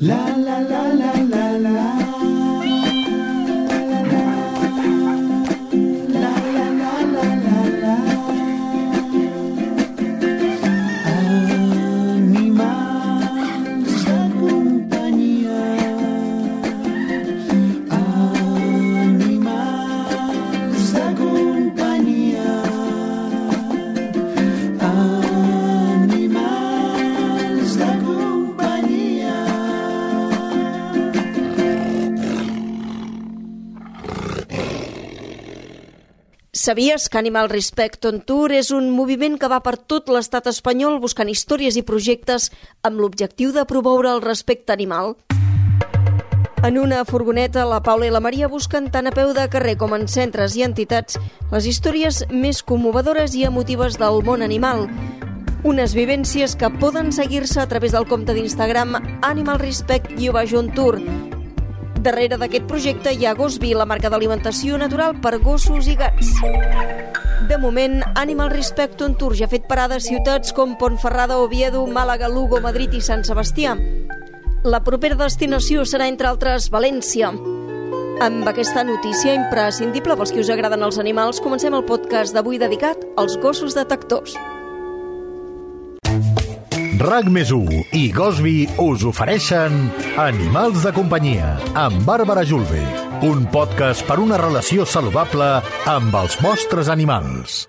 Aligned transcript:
la 0.00 0.36
la 0.36 0.60
la. 0.60 0.73
Sabies 36.64 37.10
que 37.10 37.18
Animal 37.18 37.50
Respect 37.50 38.06
on 38.08 38.22
Tour 38.24 38.54
és 38.56 38.70
un 38.72 38.86
moviment 38.88 39.34
que 39.36 39.50
va 39.52 39.58
per 39.60 39.74
tot 39.76 40.06
l'estat 40.08 40.46
espanyol 40.48 40.94
buscant 41.02 41.28
històries 41.28 41.76
i 41.76 41.82
projectes 41.84 42.46
amb 42.88 43.02
l'objectiu 43.02 43.50
de 43.52 43.66
promoure 43.68 44.08
el 44.08 44.22
respecte 44.24 44.72
animal? 44.72 45.12
En 46.64 46.78
una 46.80 47.02
furgoneta, 47.04 47.66
la 47.68 47.82
Paula 47.84 48.08
i 48.08 48.14
la 48.14 48.24
Maria 48.24 48.48
busquen 48.48 48.88
tant 48.88 49.04
a 49.04 49.12
peu 49.12 49.34
de 49.36 49.44
carrer 49.52 49.76
com 49.76 49.92
en 49.92 50.08
centres 50.08 50.56
i 50.56 50.64
entitats 50.64 51.20
les 51.52 51.68
històries 51.68 52.22
més 52.32 52.62
commovedores 52.64 53.36
i 53.36 53.44
emotives 53.44 54.00
del 54.00 54.24
món 54.24 54.40
animal. 54.40 54.86
Unes 55.68 55.92
vivències 55.92 56.56
que 56.56 56.72
poden 56.80 57.12
seguir-se 57.12 57.60
a 57.60 57.68
través 57.68 57.92
del 57.92 58.08
compte 58.08 58.32
d'Instagram 58.32 58.96
Animal 59.20 59.60
Respect 59.60 60.16
Tour 60.16 60.96
Darrere 62.04 62.36
d'aquest 62.36 62.66
projecte 62.68 63.14
hi 63.16 63.24
ha 63.24 63.32
Gosby, 63.32 63.70
la 63.72 63.86
marca 63.88 64.10
d'alimentació 64.12 64.76
natural 64.76 65.14
per 65.24 65.38
gossos 65.40 65.86
i 65.88 65.94
gats. 65.96 66.34
De 67.48 67.56
moment, 67.60 68.02
Animal 68.20 68.50
Respect 68.52 69.00
on 69.06 69.14
Tour 69.16 69.32
ja 69.38 69.46
ha 69.48 69.52
fet 69.52 69.64
parada 69.70 69.96
a 69.96 70.04
ciutats 70.04 70.52
com 70.52 70.74
Pontferrada, 70.76 71.38
Oviedo, 71.40 71.86
Màlaga, 71.88 72.28
Lugo, 72.28 72.60
Madrid 72.60 72.92
i 72.92 73.00
Sant 73.00 73.24
Sebastià. 73.24 73.72
La 74.68 74.82
propera 74.84 75.16
destinació 75.16 75.86
serà, 75.88 76.10
entre 76.12 76.28
altres, 76.28 76.68
València. 76.72 77.32
Amb 78.24 78.50
aquesta 78.52 78.84
notícia 78.84 79.32
imprescindible 79.32 80.16
pels 80.20 80.32
que 80.32 80.44
us 80.44 80.52
agraden 80.52 80.84
els 80.84 81.00
animals, 81.00 81.40
comencem 81.40 81.72
el 81.72 81.88
podcast 81.88 82.36
d'avui 82.36 82.60
dedicat 82.60 83.00
als 83.16 83.40
gossos 83.40 83.76
detectors. 83.80 84.36
RAC 87.04 87.26
més 87.28 87.50
i 87.92 88.06
Gosby 88.16 88.64
us 88.80 89.02
ofereixen 89.04 89.74
Animals 90.16 90.86
de 90.86 90.92
companyia 90.96 91.50
amb 91.76 92.00
Bàrbara 92.08 92.46
Julve, 92.48 92.80
un 93.28 93.44
podcast 93.52 94.06
per 94.08 94.16
una 94.22 94.38
relació 94.40 94.86
saludable 94.88 95.50
amb 95.84 96.16
els 96.22 96.38
vostres 96.40 96.88
animals. 96.88 97.66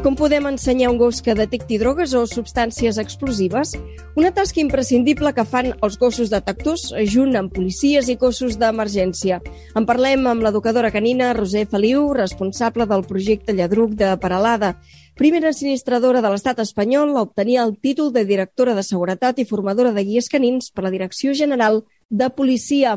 Com 0.00 0.14
podem 0.16 0.46
ensenyar 0.48 0.88
un 0.88 0.96
gos 0.96 1.18
que 1.20 1.34
detecti 1.36 1.76
drogues 1.76 2.14
o 2.16 2.22
substàncies 2.24 2.96
explosives? 3.02 3.74
Una 4.16 4.30
tasca 4.32 4.62
imprescindible 4.62 5.34
que 5.36 5.44
fan 5.44 5.74
els 5.84 5.98
gossos 6.00 6.32
detectors 6.32 6.86
junt 7.04 7.36
amb 7.36 7.52
policies 7.52 8.08
i 8.08 8.16
gossos 8.16 8.56
d'emergència. 8.56 9.42
En 9.76 9.84
parlem 9.84 10.24
amb 10.30 10.40
l'educadora 10.40 10.88
canina 10.88 11.34
Roser 11.36 11.66
Feliu, 11.68 12.14
responsable 12.16 12.88
del 12.88 13.04
projecte 13.04 13.52
Lladruc 13.52 13.92
de 14.00 14.14
Paralada 14.16 14.72
primera 15.20 15.52
sinistradora 15.52 16.22
de 16.24 16.30
l'estat 16.32 16.62
espanyol 16.62 17.10
a 17.12 17.22
obtenir 17.26 17.58
el 17.60 17.74
títol 17.76 18.08
de 18.14 18.22
directora 18.24 18.72
de 18.72 18.84
Seguretat 18.86 19.42
i 19.42 19.44
formadora 19.44 19.92
de 19.92 20.04
guies 20.08 20.30
canins 20.32 20.70
per 20.72 20.86
la 20.86 20.92
Direcció 20.94 21.34
General 21.36 21.82
de 22.08 22.28
Policia. 22.32 22.94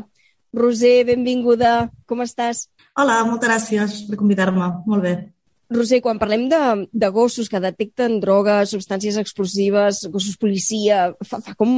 Roser, 0.56 1.04
benvinguda. 1.10 1.90
Com 2.08 2.24
estàs? 2.24 2.70
Hola, 2.96 3.18
moltes 3.28 3.50
gràcies 3.50 3.98
per 4.08 4.22
convidar-me. 4.22 4.70
Molt 4.88 5.04
bé. 5.04 5.14
Roser, 5.74 6.00
quan 6.06 6.20
parlem 6.22 6.48
de, 6.52 6.62
de 6.92 7.10
gossos 7.14 7.50
que 7.50 7.62
detecten 7.64 8.20
drogues, 8.24 8.74
substàncies 8.74 9.18
explosives, 9.22 10.04
gossos 10.14 10.38
policia, 10.40 11.10
fa, 11.26 11.42
fa 11.44 11.56
com 11.60 11.74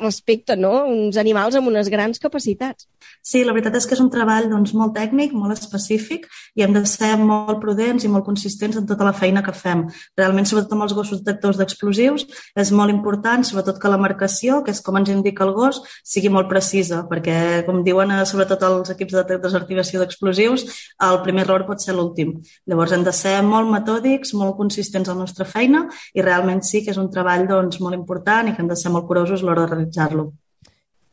respecte, 0.00 0.56
no? 0.56 0.84
Uns 0.90 1.18
animals 1.20 1.58
amb 1.58 1.70
unes 1.72 1.90
grans 1.92 2.22
capacitats. 2.22 2.86
Sí, 3.24 3.42
la 3.44 3.52
veritat 3.56 3.76
és 3.78 3.86
que 3.88 3.96
és 3.96 4.02
un 4.02 4.10
treball 4.12 4.48
doncs, 4.50 4.72
molt 4.76 4.94
tècnic, 4.96 5.32
molt 5.36 5.56
específic 5.56 6.26
i 6.56 6.64
hem 6.64 6.74
de 6.76 6.82
ser 6.88 7.12
molt 7.20 7.60
prudents 7.62 8.04
i 8.04 8.10
molt 8.12 8.26
consistents 8.26 8.78
en 8.80 8.86
tota 8.88 9.06
la 9.06 9.14
feina 9.16 9.42
que 9.44 9.54
fem. 9.56 9.86
Realment, 10.18 10.48
sobretot 10.48 10.76
amb 10.76 10.86
els 10.86 10.94
gossos 10.96 11.20
detectors 11.20 11.60
d'explosius, 11.60 12.26
és 12.60 12.72
molt 12.76 12.92
important, 12.92 13.44
sobretot 13.46 13.80
que 13.80 13.92
la 13.92 14.00
marcació, 14.00 14.60
que 14.64 14.74
és 14.74 14.82
com 14.84 14.98
ens 15.00 15.12
indica 15.12 15.44
el 15.46 15.54
gos, 15.56 15.80
sigui 16.04 16.32
molt 16.32 16.48
precisa, 16.52 17.02
perquè, 17.10 17.36
com 17.68 17.82
diuen 17.86 18.12
eh, 18.14 18.22
sobretot 18.28 18.64
els 18.68 18.92
equips 18.94 19.18
de 19.18 19.40
desactivació 19.44 20.02
d'explosius, 20.02 20.66
el 21.08 21.20
primer 21.24 21.46
error 21.46 21.66
pot 21.68 21.82
ser 21.84 21.96
l'últim. 21.96 22.38
Llavors, 22.68 22.96
hem 22.96 23.04
de 23.06 23.14
ser 23.16 23.29
ser 23.30 23.40
molt 23.46 23.70
metòdics, 23.70 24.34
molt 24.38 24.56
consistents 24.58 25.08
en 25.08 25.18
la 25.18 25.24
nostra 25.24 25.46
feina 25.46 25.86
i 26.14 26.24
realment 26.24 26.62
sí 26.66 26.84
que 26.84 26.92
és 26.94 27.00
un 27.00 27.10
treball 27.12 27.46
doncs, 27.48 27.80
molt 27.84 27.98
important 27.98 28.48
i 28.48 28.54
que 28.54 28.62
hem 28.62 28.70
de 28.70 28.78
ser 28.78 28.92
molt 28.94 29.06
curosos 29.08 29.42
a 29.42 29.48
l'hora 29.48 29.66
de 29.66 29.74
realitzar-lo. 29.74 30.30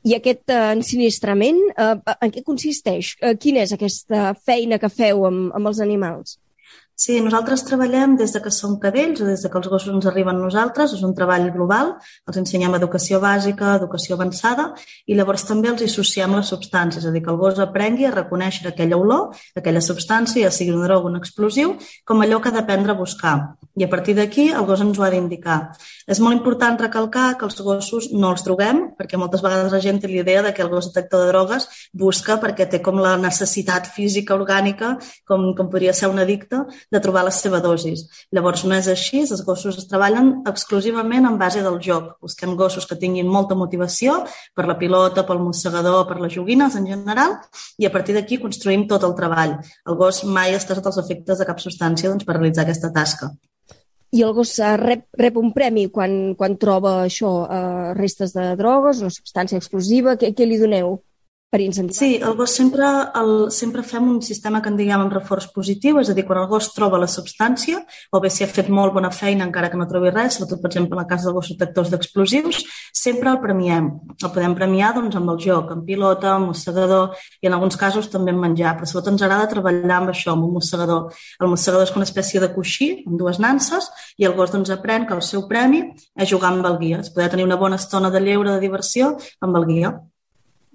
I 0.07 0.16
aquest 0.16 0.53
uh, 0.53 0.72
ensinistrament, 0.72 1.57
uh, 1.75 1.97
en 2.23 2.31
què 2.31 2.44
consisteix? 2.45 3.16
Uh, 3.19 3.33
quina 3.39 3.63
és 3.66 3.73
aquesta 3.75 4.31
feina 4.38 4.79
que 4.79 4.91
feu 4.94 5.25
amb, 5.28 5.50
amb 5.57 5.73
els 5.73 5.81
animals? 5.83 6.38
Sí, 6.97 7.19
nosaltres 7.22 7.62
treballem 7.62 8.16
des 8.18 8.31
de 8.34 8.40
que 8.41 8.50
som 8.50 8.72
cadells 8.81 9.19
o 9.22 9.25
des 9.28 9.44
de 9.44 9.50
que 9.53 9.58
els 9.59 9.68
gossos 9.69 9.94
ens 9.94 10.08
arriben 10.09 10.40
a 10.40 10.41
nosaltres, 10.41 10.96
és 10.96 11.03
un 11.06 11.12
treball 11.13 11.44
global, 11.53 11.91
els 12.25 12.40
ensenyem 12.41 12.74
educació 12.74 13.19
bàsica, 13.22 13.75
educació 13.78 14.16
avançada 14.16 14.72
i 15.06 15.13
llavors 15.13 15.46
també 15.46 15.69
els 15.69 15.84
associem 15.85 16.34
les 16.34 16.50
substàncies, 16.50 17.03
és 17.03 17.06
a 17.06 17.12
dir, 17.13 17.22
que 17.22 17.30
el 17.30 17.38
gos 17.38 17.62
aprengui 17.62 18.08
a 18.09 18.16
reconèixer 18.16 18.66
aquella 18.72 18.97
olor, 18.97 19.28
aquella 19.53 19.84
substància, 19.85 20.41
ja 20.47 20.50
sigui 20.50 20.74
una 20.74 20.88
droga 20.88 21.06
o 21.06 21.12
un 21.12 21.19
explosiu, 21.19 21.75
com 22.03 22.25
allò 22.25 22.41
que 22.41 22.50
ha 22.50 22.56
d'aprendre 22.58 22.96
a 22.96 22.97
buscar. 22.97 23.35
I 23.78 23.85
a 23.85 23.91
partir 23.94 24.16
d'aquí 24.18 24.47
el 24.50 24.66
gos 24.66 24.81
ens 24.81 24.97
ho 24.97 25.06
ha 25.06 25.12
d'indicar. 25.14 25.59
És 26.09 26.18
molt 26.18 26.34
important 26.34 26.81
recalcar 26.81 27.28
que 27.38 27.46
els 27.46 27.62
gossos 27.62 28.09
no 28.09 28.34
els 28.34 28.41
droguem, 28.41 28.81
perquè 28.97 29.22
moltes 29.22 29.46
vegades 29.46 29.69
la 29.69 29.84
gent 29.85 30.02
té 30.02 30.09
l'idea 30.09 30.41
de 30.41 30.56
que 30.58 30.66
el 30.66 30.74
gos 30.74 30.90
detector 30.90 31.28
de 31.28 31.29
drogues 31.29 31.69
busca 31.94 32.40
perquè 32.41 32.66
té 32.66 32.81
com 32.81 32.97
la 32.97 33.14
necessitat 33.22 33.85
física, 33.94 34.34
orgànica, 34.34 34.96
com, 35.29 35.52
com 35.53 35.69
podria 35.69 35.94
ser 35.94 36.09
un 36.09 36.18
addicte, 36.25 36.66
de 36.92 37.02
trobar 37.03 37.24
la 37.28 37.34
seva 37.36 37.59
dosis. 37.64 38.06
Llavors, 38.34 38.64
no 38.68 38.75
és 38.78 38.88
així, 38.92 39.24
els 39.25 39.44
gossos 39.48 39.78
es 39.81 39.88
treballen 39.90 40.31
exclusivament 40.50 41.28
en 41.28 41.40
base 41.40 41.64
del 41.66 41.80
joc. 41.84 42.14
Busquem 42.24 42.56
gossos 42.59 42.88
que 42.88 43.00
tinguin 43.00 43.28
molta 43.28 43.58
motivació 43.59 44.22
per 44.56 44.68
la 44.70 44.78
pilota, 44.80 45.26
pel 45.28 45.44
mossegador, 45.44 46.06
per 46.08 46.20
les 46.22 46.34
joguines 46.34 46.78
en 46.80 46.88
general, 46.88 47.38
i 47.78 47.88
a 47.88 47.92
partir 47.94 48.16
d'aquí 48.16 48.40
construïm 48.42 48.88
tot 48.88 49.03
el 49.03 49.18
treball. 49.18 49.58
El 49.88 50.00
gos 50.00 50.24
mai 50.24 50.56
està 50.56 50.78
sota 50.78 50.94
els 50.94 51.03
efectes 51.03 51.40
de 51.40 51.47
cap 51.50 51.59
substància 51.64 52.12
doncs, 52.12 52.26
per 52.28 52.38
realitzar 52.38 52.68
aquesta 52.68 52.94
tasca. 52.96 53.34
I 54.16 54.24
el 54.24 54.31
gos 54.31 54.53
uh, 54.64 54.78
rep, 54.80 55.03
rep 55.20 55.36
un 55.36 55.52
premi 55.52 55.90
quan, 55.92 56.14
quan 56.40 56.56
troba 56.59 57.02
això, 57.03 57.31
uh, 57.44 57.90
restes 57.97 58.31
de 58.38 58.53
drogues 58.59 59.02
o 59.03 59.12
substància 59.12 59.59
explosiva? 59.59 60.16
Què, 60.16 60.31
què 60.31 60.47
li 60.47 60.59
doneu? 60.62 61.02
Per 61.50 61.62
incentivar. 61.62 61.97
Sí, 61.97 62.16
el 62.22 62.35
gos 62.35 62.52
sempre, 62.52 62.85
el, 63.16 63.52
sempre 63.56 63.84
fem 63.84 64.09
un 64.12 64.22
sistema 64.22 64.59
que 64.62 64.68
en 64.68 64.78
diguem 64.80 65.06
amb 65.06 65.13
reforç 65.16 65.47
positiu, 65.56 66.00
és 66.02 66.09
a 66.12 66.16
dir, 66.18 66.25
quan 66.28 66.41
el 66.41 66.50
gos 66.52 66.74
troba 66.75 67.00
la 67.00 67.08
substància, 67.08 67.80
o 68.12 68.19
bé 68.24 68.31
si 68.34 68.44
ha 68.44 68.50
fet 68.52 68.68
molt 68.68 68.94
bona 68.96 69.12
feina 69.16 69.46
encara 69.47 69.69
que 69.72 69.80
no 69.80 69.88
trobi 69.88 70.12
res, 70.12 70.35
sobretot, 70.35 70.59
per 70.62 70.72
exemple, 70.72 70.97
en 70.97 71.03
el 71.06 71.08
cas 71.09 71.24
dels 71.24 71.35
gossos 71.38 71.56
detectors 71.56 71.91
d'explosius, 71.94 72.66
sempre 72.91 73.31
el 73.31 73.40
premiem. 73.44 73.88
El 74.18 74.34
podem 74.35 74.58
premiar 74.58 74.91
doncs, 74.97 75.16
amb 75.16 75.31
el 75.31 75.40
joc, 75.44 75.72
amb 75.72 75.88
pilota, 75.88 76.34
amb 76.35 76.52
mossegador 76.52 77.16
i 77.41 77.47
en 77.47 77.56
alguns 77.56 77.79
casos 77.79 78.12
també 78.12 78.35
amb 78.35 78.44
menjar, 78.44 78.75
però 78.75 78.90
sobretot 78.90 79.14
ens 79.14 79.24
agrada 79.24 79.47
treballar 79.53 80.02
amb 80.02 80.12
això, 80.12 80.35
amb 80.35 80.50
un 80.50 80.58
mossegador. 80.58 81.16
El 81.40 81.52
mossegador 81.53 81.88
és 81.88 81.96
una 81.96 82.08
espècie 82.09 82.44
de 82.44 82.52
coixí 82.52 82.90
amb 83.06 83.16
dues 83.22 83.40
nances 83.40 83.88
i 84.18 84.28
el 84.28 84.35
gos 84.35 84.52
doncs, 84.52 84.74
aprèn 84.74 85.08
que 85.08 85.16
el 85.16 85.24
seu 85.24 85.47
premi 85.47 85.85
és 86.17 86.28
jugar 86.28 86.52
amb 86.52 86.67
el 86.67 86.78
guia, 86.82 86.99
és 86.99 87.14
poder 87.14 87.32
tenir 87.32 87.47
una 87.47 87.55
bona 87.55 87.79
estona 87.79 88.11
de 88.11 88.20
lleure, 88.20 88.52
de 88.58 88.64
diversió 88.67 89.16
amb 89.40 89.55
el 89.61 89.72
guia. 89.72 89.96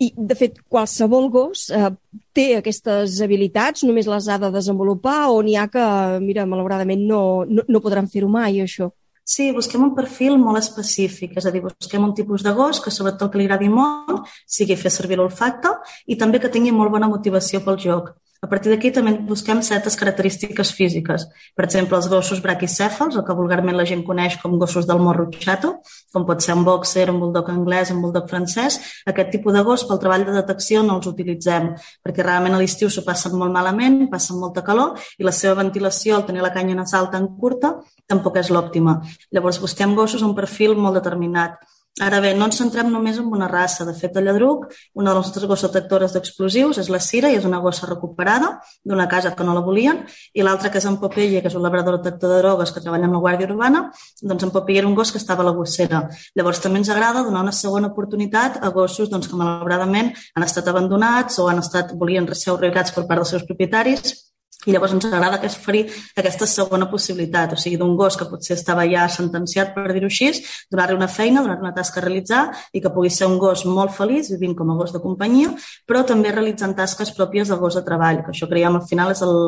I, 0.02 0.08
de 0.16 0.34
fet, 0.38 0.56
qualsevol 0.72 1.28
gos 1.31 1.69
eh, 1.70 1.90
té 2.34 2.46
aquestes 2.58 3.20
habilitats, 3.22 3.84
només 3.87 4.08
les 4.10 4.26
ha 4.28 4.38
de 4.43 4.50
desenvolupar 4.54 5.28
o 5.31 5.43
n'hi 5.44 5.54
ha 5.60 5.69
que, 5.70 5.84
mira, 6.25 6.49
malauradament 6.49 7.04
no, 7.06 7.22
no, 7.46 7.66
no 7.69 7.82
podran 7.84 8.08
fer-ho 8.10 8.31
mai, 8.32 8.58
això? 8.64 8.90
Sí, 9.32 9.52
busquem 9.54 9.84
un 9.87 9.93
perfil 9.94 10.34
molt 10.40 10.58
específic, 10.58 11.37
és 11.38 11.46
a 11.46 11.52
dir, 11.54 11.62
busquem 11.62 12.02
un 12.02 12.14
tipus 12.16 12.43
de 12.43 12.50
gos 12.56 12.81
que 12.82 12.90
sobretot 12.90 13.31
que 13.31 13.38
li 13.38 13.46
agradi 13.46 13.69
molt, 13.70 14.26
sigui 14.50 14.76
fer 14.81 14.90
servir 14.90 15.20
l'olfacte 15.20 15.70
i 16.10 16.19
també 16.19 16.40
que 16.43 16.50
tingui 16.50 16.75
molt 16.75 16.90
bona 16.90 17.10
motivació 17.12 17.62
pel 17.62 17.78
joc. 17.84 18.10
A 18.42 18.48
partir 18.50 18.72
d'aquí 18.72 18.90
també 18.90 19.12
busquem 19.22 19.60
certes 19.62 19.94
característiques 19.94 20.72
físiques. 20.74 21.28
Per 21.54 21.62
exemple, 21.62 21.94
els 21.94 22.08
gossos 22.10 22.40
braquicèfals, 22.42 23.14
el 23.14 23.22
que 23.22 23.36
vulgarment 23.38 23.76
la 23.78 23.84
gent 23.86 24.02
coneix 24.02 24.34
com 24.42 24.56
gossos 24.58 24.88
del 24.88 24.98
morro 24.98 25.28
chato, 25.30 25.76
com 26.10 26.26
pot 26.26 26.42
ser 26.42 26.56
un 26.58 26.64
boxer, 26.66 27.04
un 27.12 27.20
bulldog 27.22 27.52
anglès, 27.54 27.92
un 27.94 28.00
bulldog 28.02 28.26
francès, 28.32 28.80
aquest 29.06 29.30
tipus 29.30 29.54
de 29.54 29.62
gos 29.62 29.86
pel 29.86 30.00
treball 30.02 30.26
de 30.26 30.34
detecció 30.34 30.82
no 30.82 30.98
els 30.98 31.06
utilitzem, 31.06 31.70
perquè 32.02 32.26
realment 32.26 32.58
a 32.58 32.58
l'estiu 32.58 32.90
s'ho 32.90 33.06
passen 33.06 33.38
molt 33.38 33.54
malament, 33.54 34.08
passen 34.10 34.42
molta 34.42 34.66
calor 34.66 34.98
i 35.22 35.28
la 35.28 35.34
seva 35.38 35.60
ventilació, 35.62 36.16
al 36.18 36.26
tenir 36.26 36.42
la 36.42 36.50
canya 36.50 36.80
nasal 36.82 37.12
tan 37.14 37.30
curta, 37.38 37.76
tampoc 38.10 38.42
és 38.42 38.50
l'òptima. 38.50 38.98
Llavors 39.30 39.62
busquem 39.62 39.94
gossos 39.94 40.26
amb 40.26 40.34
un 40.34 40.40
perfil 40.42 40.74
molt 40.74 40.98
determinat 40.98 41.62
Ara 42.00 42.22
bé, 42.24 42.30
no 42.32 42.46
ens 42.48 42.56
centrem 42.56 42.88
només 42.88 43.18
en 43.20 43.26
una 43.28 43.46
raça. 43.50 43.84
De 43.84 43.92
fet, 43.92 44.14
a 44.16 44.22
Lladruc, 44.24 44.64
una 44.96 45.10
de 45.10 45.16
les 45.18 45.26
nostres 45.26 45.44
gosses 45.44 45.68
detectores 45.68 46.14
d'explosius 46.14 46.78
és 46.80 46.88
la 46.88 47.00
Cira 47.04 47.28
i 47.28 47.36
és 47.36 47.44
una 47.44 47.60
gossa 47.60 47.86
recuperada 47.90 48.48
d'una 48.82 49.04
casa 49.10 49.34
que 49.36 49.44
no 49.44 49.52
la 49.52 49.60
volien, 49.60 50.00
i 50.32 50.40
l'altra, 50.40 50.70
que 50.72 50.80
és 50.80 50.88
en 50.88 50.96
Popeye, 51.02 51.42
que 51.42 51.52
és 51.52 51.58
un 51.58 51.66
labrador 51.66 51.98
detector 51.98 52.32
de 52.32 52.40
drogues 52.40 52.72
que 52.72 52.80
treballa 52.80 53.10
amb 53.10 53.18
la 53.18 53.22
Guàrdia 53.26 53.50
Urbana, 53.50 53.84
doncs 54.22 54.48
en 54.48 54.54
Popeye 54.56 54.80
era 54.80 54.88
un 54.88 54.96
gos 54.96 55.12
que 55.12 55.20
estava 55.20 55.44
a 55.44 55.50
la 55.50 55.54
gossera. 55.58 56.06
Llavors 56.34 56.64
també 56.64 56.80
ens 56.80 56.88
agrada 56.88 57.26
donar 57.28 57.44
una 57.44 57.52
segona 57.52 57.92
oportunitat 57.92 58.56
a 58.64 58.72
gossos 58.72 59.12
doncs, 59.12 59.28
que 59.28 59.36
malauradament 59.36 60.14
han 60.32 60.48
estat 60.48 60.72
abandonats 60.72 61.38
o 61.44 61.50
han 61.52 61.60
estat, 61.60 61.92
volien 61.92 62.24
ser 62.32 62.56
ubicats 62.56 62.96
per 62.96 63.04
part 63.04 63.20
dels 63.20 63.36
seus 63.36 63.44
propietaris 63.44 64.31
i 64.66 64.72
llavors 64.72 64.94
ens 64.94 65.06
agrada 65.08 65.40
que 65.40 65.48
es 65.50 65.56
oferir 65.58 65.86
aquesta 66.18 66.46
segona 66.46 66.88
possibilitat, 66.90 67.54
o 67.54 67.58
sigui, 67.58 67.78
d'un 67.80 67.96
gos 67.98 68.16
que 68.18 68.28
potser 68.30 68.54
estava 68.56 68.84
ja 68.90 69.08
sentenciat, 69.10 69.74
per 69.74 69.92
dir-ho 69.92 70.10
així, 70.10 70.30
donar-li 70.70 70.96
una 70.96 71.08
feina, 71.10 71.42
donar-li 71.42 71.66
una 71.66 71.74
tasca 71.74 72.00
a 72.00 72.04
realitzar 72.06 72.42
i 72.72 72.82
que 72.82 72.92
pugui 72.94 73.10
ser 73.10 73.28
un 73.30 73.38
gos 73.42 73.64
molt 73.66 73.94
feliç, 73.96 74.30
vivint 74.36 74.56
com 74.58 74.70
a 74.70 74.78
gos 74.78 74.94
de 74.94 75.02
companyia, 75.02 75.52
però 75.88 76.04
també 76.06 76.32
realitzant 76.32 76.76
tasques 76.78 77.12
pròpies 77.16 77.50
del 77.50 77.60
gos 77.62 77.78
de 77.78 77.84
treball, 77.86 78.22
que 78.22 78.34
això 78.34 78.48
creiem 78.50 78.78
al 78.78 78.86
final 78.88 79.14
és 79.14 79.22
el, 79.26 79.38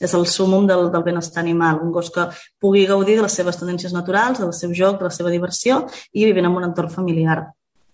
és 0.00 0.14
el 0.18 0.26
súmum 0.26 0.66
del, 0.68 0.88
del 0.92 1.06
benestar 1.06 1.44
animal, 1.44 1.82
un 1.84 1.92
gos 1.92 2.10
que 2.14 2.28
pugui 2.60 2.86
gaudir 2.88 3.18
de 3.18 3.26
les 3.26 3.40
seves 3.40 3.60
tendències 3.60 3.92
naturals, 3.92 4.40
del 4.40 4.54
seu 4.56 4.72
joc, 4.72 5.00
de 5.00 5.10
la 5.10 5.14
seva 5.14 5.32
diversió 5.34 5.84
i 6.12 6.24
vivint 6.24 6.48
en 6.48 6.56
un 6.56 6.70
entorn 6.70 6.90
familiar. 6.92 7.52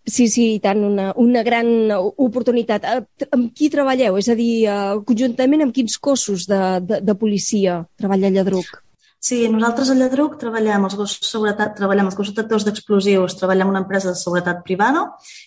Sí, 0.08 0.24
sí, 0.32 0.54
i 0.56 0.60
tant, 0.64 0.80
una, 0.86 1.10
una 1.20 1.44
gran 1.44 1.92
oportunitat. 1.92 2.84
Eh, 2.88 3.28
amb 3.34 3.52
qui 3.54 3.68
treballeu? 3.72 4.16
És 4.16 4.30
a 4.32 4.36
dir, 4.38 4.52
uh, 4.72 4.98
conjuntament 5.08 5.66
amb 5.66 5.74
quins 5.76 5.98
cossos 6.00 6.46
de, 6.48 6.60
de, 6.80 7.00
de 7.04 7.16
policia 7.18 7.82
treballa 8.00 8.32
Lladruc? 8.32 8.78
Sí, 9.20 9.40
nosaltres 9.50 9.90
a 9.90 9.96
Lladruc 9.98 10.36
treballem 10.38 10.84
els 10.86 10.94
gossos 10.94 11.18
de 11.24 11.26
seguretat, 11.26 11.72
treballem 11.76 12.06
els 12.06 12.14
gossos 12.16 12.36
detectors 12.36 12.64
d'explosius, 12.64 13.34
treballem 13.40 13.72
una 13.72 13.82
empresa 13.82 14.12
de 14.12 14.20
seguretat 14.20 14.62
privada 14.64 15.02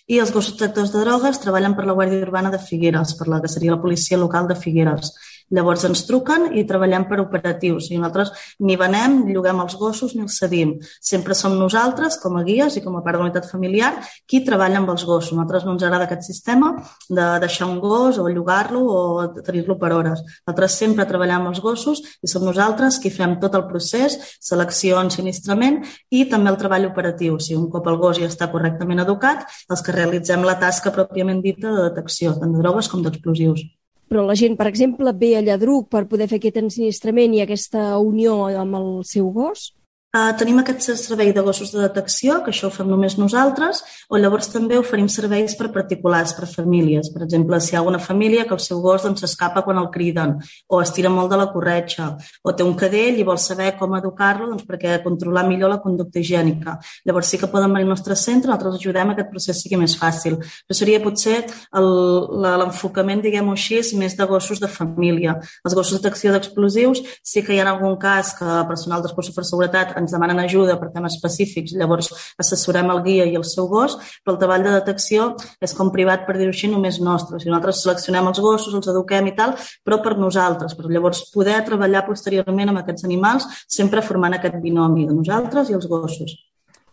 i 0.06 0.18
els 0.20 0.32
gossos 0.34 0.58
detectors 0.58 0.92
de 0.92 1.00
drogues 1.00 1.40
treballen 1.40 1.74
per 1.78 1.86
la 1.88 1.94
Guàrdia 1.96 2.26
Urbana 2.26 2.52
de 2.52 2.60
Figueres, 2.60 3.16
per 3.16 3.30
la 3.32 3.40
que 3.40 3.48
seria 3.48 3.72
la 3.72 3.80
policia 3.80 4.20
local 4.20 4.50
de 4.50 4.58
Figueres. 4.60 5.14
Llavors 5.52 5.84
ens 5.84 6.04
truquen 6.08 6.48
i 6.56 6.64
treballem 6.68 7.04
per 7.10 7.20
operatius 7.20 7.90
i 7.90 7.98
nosaltres 7.98 8.32
ni 8.64 8.76
venem, 8.80 9.18
ni 9.26 9.34
lloguem 9.36 9.60
els 9.64 9.76
gossos 9.76 10.14
ni 10.16 10.24
els 10.24 10.38
cedim. 10.40 10.74
Sempre 11.00 11.36
som 11.36 11.58
nosaltres, 11.58 12.16
com 12.22 12.38
a 12.40 12.44
guies 12.46 12.78
i 12.78 12.82
com 12.84 12.96
a 12.96 13.02
part 13.04 13.18
de 13.18 13.22
la 13.22 13.28
unitat 13.28 13.48
familiar, 13.50 13.92
qui 14.26 14.42
treballa 14.46 14.80
amb 14.80 14.92
els 14.94 15.04
gossos. 15.04 15.34
Nosaltres 15.36 15.66
no 15.66 15.74
ens 15.76 15.84
agrada 15.84 16.08
aquest 16.08 16.24
sistema 16.28 16.72
de 17.08 17.26
deixar 17.44 17.68
un 17.68 17.80
gos 17.82 18.18
o 18.18 18.28
llogar-lo 18.28 18.82
o 18.88 19.02
tenir-lo 19.42 19.76
per 19.80 19.92
hores. 19.92 20.24
Nosaltres 20.46 20.78
sempre 20.84 21.08
treballem 21.10 21.42
amb 21.42 21.52
els 21.52 21.60
gossos 21.64 22.00
i 22.22 22.30
som 22.32 22.46
nosaltres 22.48 22.98
qui 23.02 23.12
fem 23.12 23.36
tot 23.42 23.58
el 23.58 23.66
procés, 23.68 24.16
selecció, 24.40 25.02
ensinistrament 25.02 25.82
i 26.10 26.24
també 26.32 26.52
el 26.52 26.60
treball 26.60 26.88
operatiu. 26.88 27.36
Si 27.42 27.58
un 27.58 27.68
cop 27.72 27.92
el 27.92 28.00
gos 28.00 28.22
ja 28.22 28.30
està 28.30 28.48
correctament 28.52 29.04
educat, 29.04 29.44
els 29.68 29.84
que 29.84 29.94
realitzem 29.94 30.48
la 30.48 30.56
tasca 30.62 30.94
pròpiament 30.96 31.44
dita 31.44 31.68
de 31.68 31.86
detecció, 31.90 32.32
tant 32.40 32.56
de 32.56 32.64
drogues 32.64 32.88
com 32.88 33.04
d'explosius 33.04 33.68
però 34.12 34.26
la 34.28 34.34
gent, 34.36 34.58
per 34.60 34.66
exemple, 34.68 35.14
ve 35.16 35.30
a 35.38 35.40
Lladruc 35.40 35.86
per 35.88 36.04
poder 36.04 36.26
fer 36.28 36.36
aquest 36.36 36.58
ensinistrament 36.60 37.32
i 37.32 37.40
aquesta 37.40 37.94
unió 37.96 38.42
amb 38.60 38.76
el 38.76 38.90
seu 39.08 39.30
gos? 39.32 39.70
Uh, 40.12 40.28
tenim 40.36 40.58
aquest 40.60 40.90
servei 41.00 41.30
de 41.32 41.40
gossos 41.40 41.70
de 41.72 41.78
detecció, 41.80 42.34
que 42.44 42.50
això 42.52 42.66
ho 42.68 42.72
fem 42.74 42.84
només 42.84 43.14
nosaltres, 43.16 43.78
o 44.12 44.18
llavors 44.20 44.50
també 44.52 44.76
oferim 44.76 45.06
serveis 45.08 45.54
per 45.56 45.70
particulars, 45.72 46.34
per 46.36 46.44
famílies. 46.50 47.08
Per 47.14 47.22
exemple, 47.24 47.56
si 47.64 47.72
hi 47.72 47.78
ha 47.78 47.80
una 47.88 47.96
família 47.96 48.44
que 48.44 48.52
el 48.52 48.60
seu 48.60 48.82
gos 48.84 49.06
s'escapa 49.06 49.62
doncs, 49.62 49.64
quan 49.64 49.80
el 49.80 49.88
criden, 49.94 50.34
o 50.68 50.82
es 50.84 50.92
tira 50.92 51.08
molt 51.08 51.32
de 51.32 51.38
la 51.40 51.46
corretxa, 51.54 52.10
o 52.44 52.52
té 52.52 52.60
un 52.60 52.74
cadell 52.76 53.16
i 53.16 53.24
vol 53.24 53.38
saber 53.40 53.70
com 53.78 53.96
educar-lo 53.96 54.50
doncs, 54.50 54.66
perquè 54.68 54.98
controlar 55.06 55.46
millor 55.48 55.72
la 55.72 55.78
conducta 55.80 56.20
higiènica. 56.20 56.76
Llavors 57.08 57.32
sí 57.32 57.40
que 57.40 57.48
poden 57.48 57.72
venir 57.72 57.88
al 57.88 57.94
nostre 57.94 58.12
centre, 58.12 58.52
nosaltres 58.52 58.76
ajudem 58.82 59.14
a 59.14 59.16
que 59.16 59.24
aquest 59.24 59.32
procés 59.32 59.64
sigui 59.64 59.80
més 59.80 59.96
fàcil. 59.96 60.36
Però 60.68 60.76
seria 60.76 61.00
potser 61.00 61.38
l'enfocament, 61.72 63.24
diguem-ho 63.24 63.56
així, 63.56 63.80
més 63.96 64.18
de 64.20 64.28
gossos 64.28 64.60
de 64.60 64.68
família. 64.68 65.38
Els 65.64 65.72
gossos 65.72 65.96
de 65.96 66.04
detecció 66.04 66.36
d'explosius 66.36 67.00
sí 67.24 67.40
que 67.40 67.56
hi 67.56 67.64
ha 67.64 67.68
algun 67.72 67.96
cas 67.96 68.36
que 68.36 68.60
personal 68.68 69.00
dels 69.00 69.16
cossos 69.16 69.40
de 69.40 69.48
seguretat 69.48 69.96
ens 70.02 70.14
demanen 70.14 70.42
ajuda 70.42 70.76
per 70.80 70.90
temes 70.94 71.16
específics, 71.16 71.74
llavors 71.78 72.10
assessorem 72.42 72.90
el 72.94 73.02
guia 73.06 73.26
i 73.30 73.36
el 73.38 73.46
seu 73.48 73.68
gos, 73.70 73.96
però 74.22 74.36
el 74.36 74.40
treball 74.42 74.66
de 74.66 74.76
detecció 74.76 75.32
és 75.62 75.74
com 75.78 75.92
privat, 75.94 76.26
per 76.26 76.36
dir-ho 76.38 76.52
així, 76.52 76.70
només 76.72 77.00
nostre. 77.00 77.38
O 77.38 77.42
sigui, 77.42 77.54
nosaltres 77.54 77.82
seleccionem 77.86 78.30
els 78.32 78.42
gossos, 78.44 78.76
els 78.78 78.92
eduquem 78.92 79.32
i 79.32 79.36
tal, 79.38 79.56
però 79.86 80.02
per 80.04 80.16
nosaltres, 80.20 80.76
per 80.78 80.90
llavors 80.90 81.24
poder 81.32 81.60
treballar 81.66 82.06
posteriorment 82.06 82.72
amb 82.72 82.82
aquests 82.82 83.08
animals, 83.08 83.48
sempre 83.68 84.04
formant 84.04 84.38
aquest 84.38 84.58
binomi 84.62 85.08
de 85.08 85.16
nosaltres 85.16 85.70
i 85.70 85.78
els 85.78 85.88
gossos. 85.90 86.38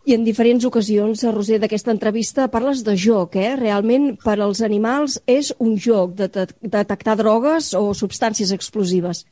I 0.08 0.14
en 0.16 0.22
diferents 0.24 0.64
ocasions, 0.64 1.22
Roser, 1.28 1.58
d'aquesta 1.60 1.92
entrevista 1.92 2.46
parles 2.48 2.80
de 2.86 2.94
joc, 2.96 3.36
eh? 3.36 3.52
Realment, 3.58 4.14
per 4.22 4.38
als 4.40 4.62
animals 4.64 5.18
és 5.28 5.52
un 5.60 5.74
joc 5.76 6.14
de 6.16 6.30
detectar 6.32 7.18
drogues 7.20 7.74
o 7.76 7.90
substàncies 7.92 8.54
explosives. 8.56 9.26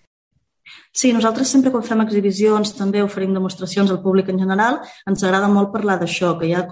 Sí, 0.93 1.13
nosaltres 1.13 1.51
sempre 1.53 1.71
quan 1.71 1.85
fem 1.87 2.01
exhibicions 2.03 2.73
també 2.77 3.03
oferim 3.05 3.35
demostracions 3.37 3.91
al 3.91 4.01
públic 4.03 4.31
en 4.33 4.39
general, 4.41 4.81
ens 5.07 5.23
agrada 5.23 5.49
molt 5.53 5.71
parlar 5.73 5.99
d'això, 6.01 6.33
que 6.39 6.49
hi 6.49 6.55
ha 6.57 6.65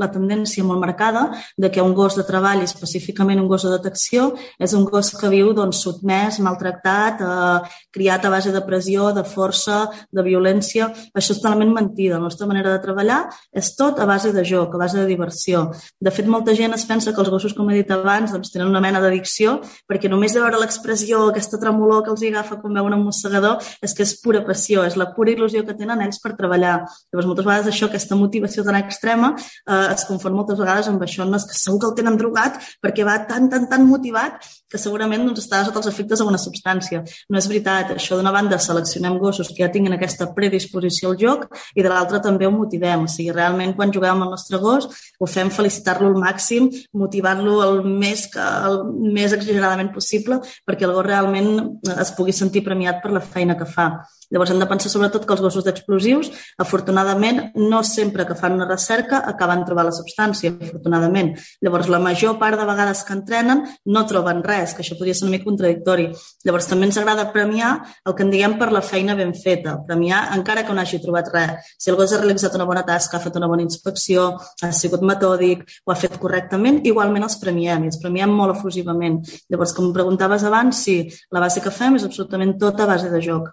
la 0.00 0.08
tendència 0.12 0.64
molt 0.64 0.80
marcada 0.80 1.26
de 1.60 1.70
que 1.70 1.82
un 1.82 1.94
gos 1.94 2.16
de 2.16 2.24
treball, 2.24 2.62
específicament 2.64 3.40
un 3.42 3.48
gos 3.50 3.66
de 3.66 3.72
detecció, 3.74 4.30
és 4.58 4.72
un 4.78 4.86
gos 4.88 5.10
que 5.18 5.30
viu 5.32 5.52
doncs, 5.56 5.82
sotmès, 5.84 6.40
maltractat, 6.40 7.20
eh, 7.20 7.76
criat 7.92 8.24
a 8.24 8.30
base 8.30 8.52
de 8.52 8.62
pressió, 8.64 9.12
de 9.12 9.24
força, 9.24 9.90
de 10.12 10.22
violència. 10.22 10.88
Això 11.12 11.34
és 11.34 11.40
totalment 11.42 11.72
mentida. 11.74 12.16
La 12.16 12.24
nostra 12.28 12.46
manera 12.46 12.72
de 12.72 12.82
treballar 12.82 13.24
és 13.52 13.74
tot 13.76 13.98
a 14.00 14.06
base 14.06 14.32
de 14.32 14.44
joc, 14.44 14.74
a 14.74 14.78
base 14.78 14.98
de 14.98 15.06
diversió. 15.06 15.70
De 16.00 16.10
fet, 16.10 16.26
molta 16.26 16.54
gent 16.54 16.74
es 16.74 16.86
pensa 16.86 17.12
que 17.12 17.20
els 17.20 17.30
gossos, 17.30 17.54
com 17.54 17.68
he 17.70 17.82
dit 17.82 17.90
abans, 17.90 18.32
doncs, 18.32 18.52
tenen 18.52 18.68
una 18.68 18.80
mena 18.80 19.00
d'addicció 19.00 19.60
perquè 19.88 20.08
només 20.10 20.34
de 20.34 20.40
veure 20.40 20.60
l'expressió, 20.60 21.28
aquesta 21.28 21.60
tremolor 21.60 22.04
que 22.04 22.12
els 22.14 22.22
agafa 22.22 22.60
quan 22.60 22.74
veuen 22.74 22.94
un 22.94 23.04
mossegador, 23.04 23.60
és 23.82 23.94
que 23.94 24.04
és 24.06 24.14
pura 24.22 24.44
passió, 24.46 24.84
és 24.84 24.98
la 25.00 25.10
pura 25.14 25.32
il·lusió 25.34 25.64
que 25.66 25.76
tenen 25.78 26.02
ells 26.04 26.20
per 26.22 26.34
treballar. 26.38 26.76
Llavors, 27.12 27.30
moltes 27.30 27.46
vegades 27.46 27.70
això, 27.72 27.88
aquesta 27.88 28.18
motivació 28.18 28.64
tan 28.66 28.78
extrema, 28.80 29.34
eh, 29.38 29.94
es 29.94 30.04
confon 30.08 30.34
moltes 30.36 30.58
vegades 30.58 30.88
amb 30.88 31.02
això, 31.02 31.26
no 31.28 31.36
és 31.40 31.46
que 31.48 31.58
segur 31.58 31.80
que 31.80 31.90
el 31.90 31.96
tenen 31.98 32.18
drogat 32.20 32.60
perquè 32.82 33.04
va 33.06 33.18
tan, 33.28 33.48
tan, 33.50 33.68
tan 33.70 33.86
motivat 33.86 34.44
que 34.70 34.80
segurament 34.80 35.24
doncs, 35.26 35.44
està 35.44 35.62
sota 35.64 35.80
els 35.80 35.90
efectes 35.90 36.20
d'una 36.22 36.40
substància. 36.40 37.02
No 37.30 37.38
és 37.38 37.48
veritat. 37.50 37.94
Això 37.94 38.18
d'una 38.18 38.32
banda 38.34 38.58
seleccionem 38.58 39.18
gossos 39.22 39.52
que 39.52 39.62
ja 39.62 39.70
tinguin 39.72 39.94
aquesta 39.96 40.30
predisposició 40.34 41.12
al 41.12 41.18
joc 41.20 41.46
i 41.74 41.84
de 41.84 41.92
l'altra 41.92 42.20
també 42.24 42.48
ho 42.48 42.52
motivem. 42.54 43.06
O 43.06 43.10
sigui, 43.10 43.30
realment 43.34 43.76
quan 43.78 43.92
juguem 43.94 44.16
amb 44.16 44.26
el 44.26 44.34
nostre 44.34 44.58
gos 44.62 44.88
ho 45.20 45.28
fem 45.30 45.52
felicitar-lo 45.54 46.10
al 46.10 46.18
màxim, 46.20 46.70
motivant-lo 47.04 47.60
el 47.64 47.82
més, 47.86 48.26
el 48.34 48.80
més 49.14 49.36
exageradament 49.36 49.92
possible 49.94 50.40
perquè 50.66 50.88
el 50.88 50.94
gos 50.96 51.06
realment 51.06 51.52
es 51.94 52.12
pugui 52.16 52.34
sentir 52.34 52.64
premiat 52.66 53.02
per 53.02 53.12
la 53.14 53.22
feina 53.22 53.53
que 53.56 53.66
fa. 53.66 53.86
Llavors 54.32 54.52
hem 54.52 54.60
de 54.62 54.68
pensar 54.70 54.90
sobretot 54.92 55.26
que 55.26 55.34
els 55.34 55.42
gossos 55.44 55.64
d'explosius, 55.66 56.30
afortunadament, 56.62 57.40
no 57.58 57.82
sempre 57.84 58.26
que 58.26 58.36
fan 58.38 58.56
una 58.56 58.68
recerca 58.68 59.20
acaben 59.30 59.64
trobant 59.68 59.88
la 59.90 59.94
substància, 59.96 60.54
afortunadament. 60.54 61.34
Llavors, 61.64 61.90
la 61.92 62.00
major 62.02 62.38
part 62.40 62.60
de 62.60 62.66
vegades 62.68 63.04
que 63.04 63.14
entrenen 63.16 63.64
no 63.86 64.04
troben 64.10 64.42
res, 64.44 64.74
que 64.74 64.84
això 64.84 64.98
podria 64.98 65.14
ser 65.14 65.26
una 65.26 65.34
mica 65.36 65.48
contradictori. 65.48 66.08
Llavors, 66.46 66.68
també 66.70 66.88
ens 66.88 66.98
agrada 67.00 67.26
premiar 67.32 67.74
el 68.04 68.16
que 68.16 68.24
en 68.26 68.32
diguem 68.32 68.58
per 68.60 68.70
la 68.72 68.82
feina 68.84 69.16
ben 69.18 69.34
feta, 69.36 69.76
premiar 69.86 70.24
encara 70.36 70.64
que 70.64 70.76
no 70.76 70.82
hagi 70.82 71.02
trobat 71.02 71.32
res. 71.34 71.74
Si 71.78 71.92
el 71.92 71.98
gos 72.00 72.12
ha 72.12 72.20
realitzat 72.22 72.56
una 72.58 72.68
bona 72.68 72.84
tasca, 72.86 73.18
ha 73.18 73.24
fet 73.24 73.36
una 73.40 73.50
bona 73.50 73.64
inspecció, 73.66 74.30
ha 74.62 74.72
sigut 74.72 75.04
metòdic, 75.04 75.66
ho 75.84 75.92
ha 75.92 75.98
fet 75.98 76.18
correctament, 76.22 76.82
igualment 76.88 77.26
els 77.26 77.38
premiem, 77.42 77.84
i 77.84 77.92
els 77.92 78.00
premiem 78.02 78.32
molt 78.32 78.56
efusivament. 78.58 79.20
Llavors, 79.52 79.74
com 79.76 79.92
preguntaves 79.96 80.46
abans, 80.48 80.84
sí, 80.86 81.02
la 81.34 81.44
base 81.44 81.62
que 81.64 81.74
fem 81.74 82.00
és 82.00 82.08
absolutament 82.08 82.58
tota 82.60 82.88
base 82.90 83.12
de 83.12 83.22
joc. 83.24 83.52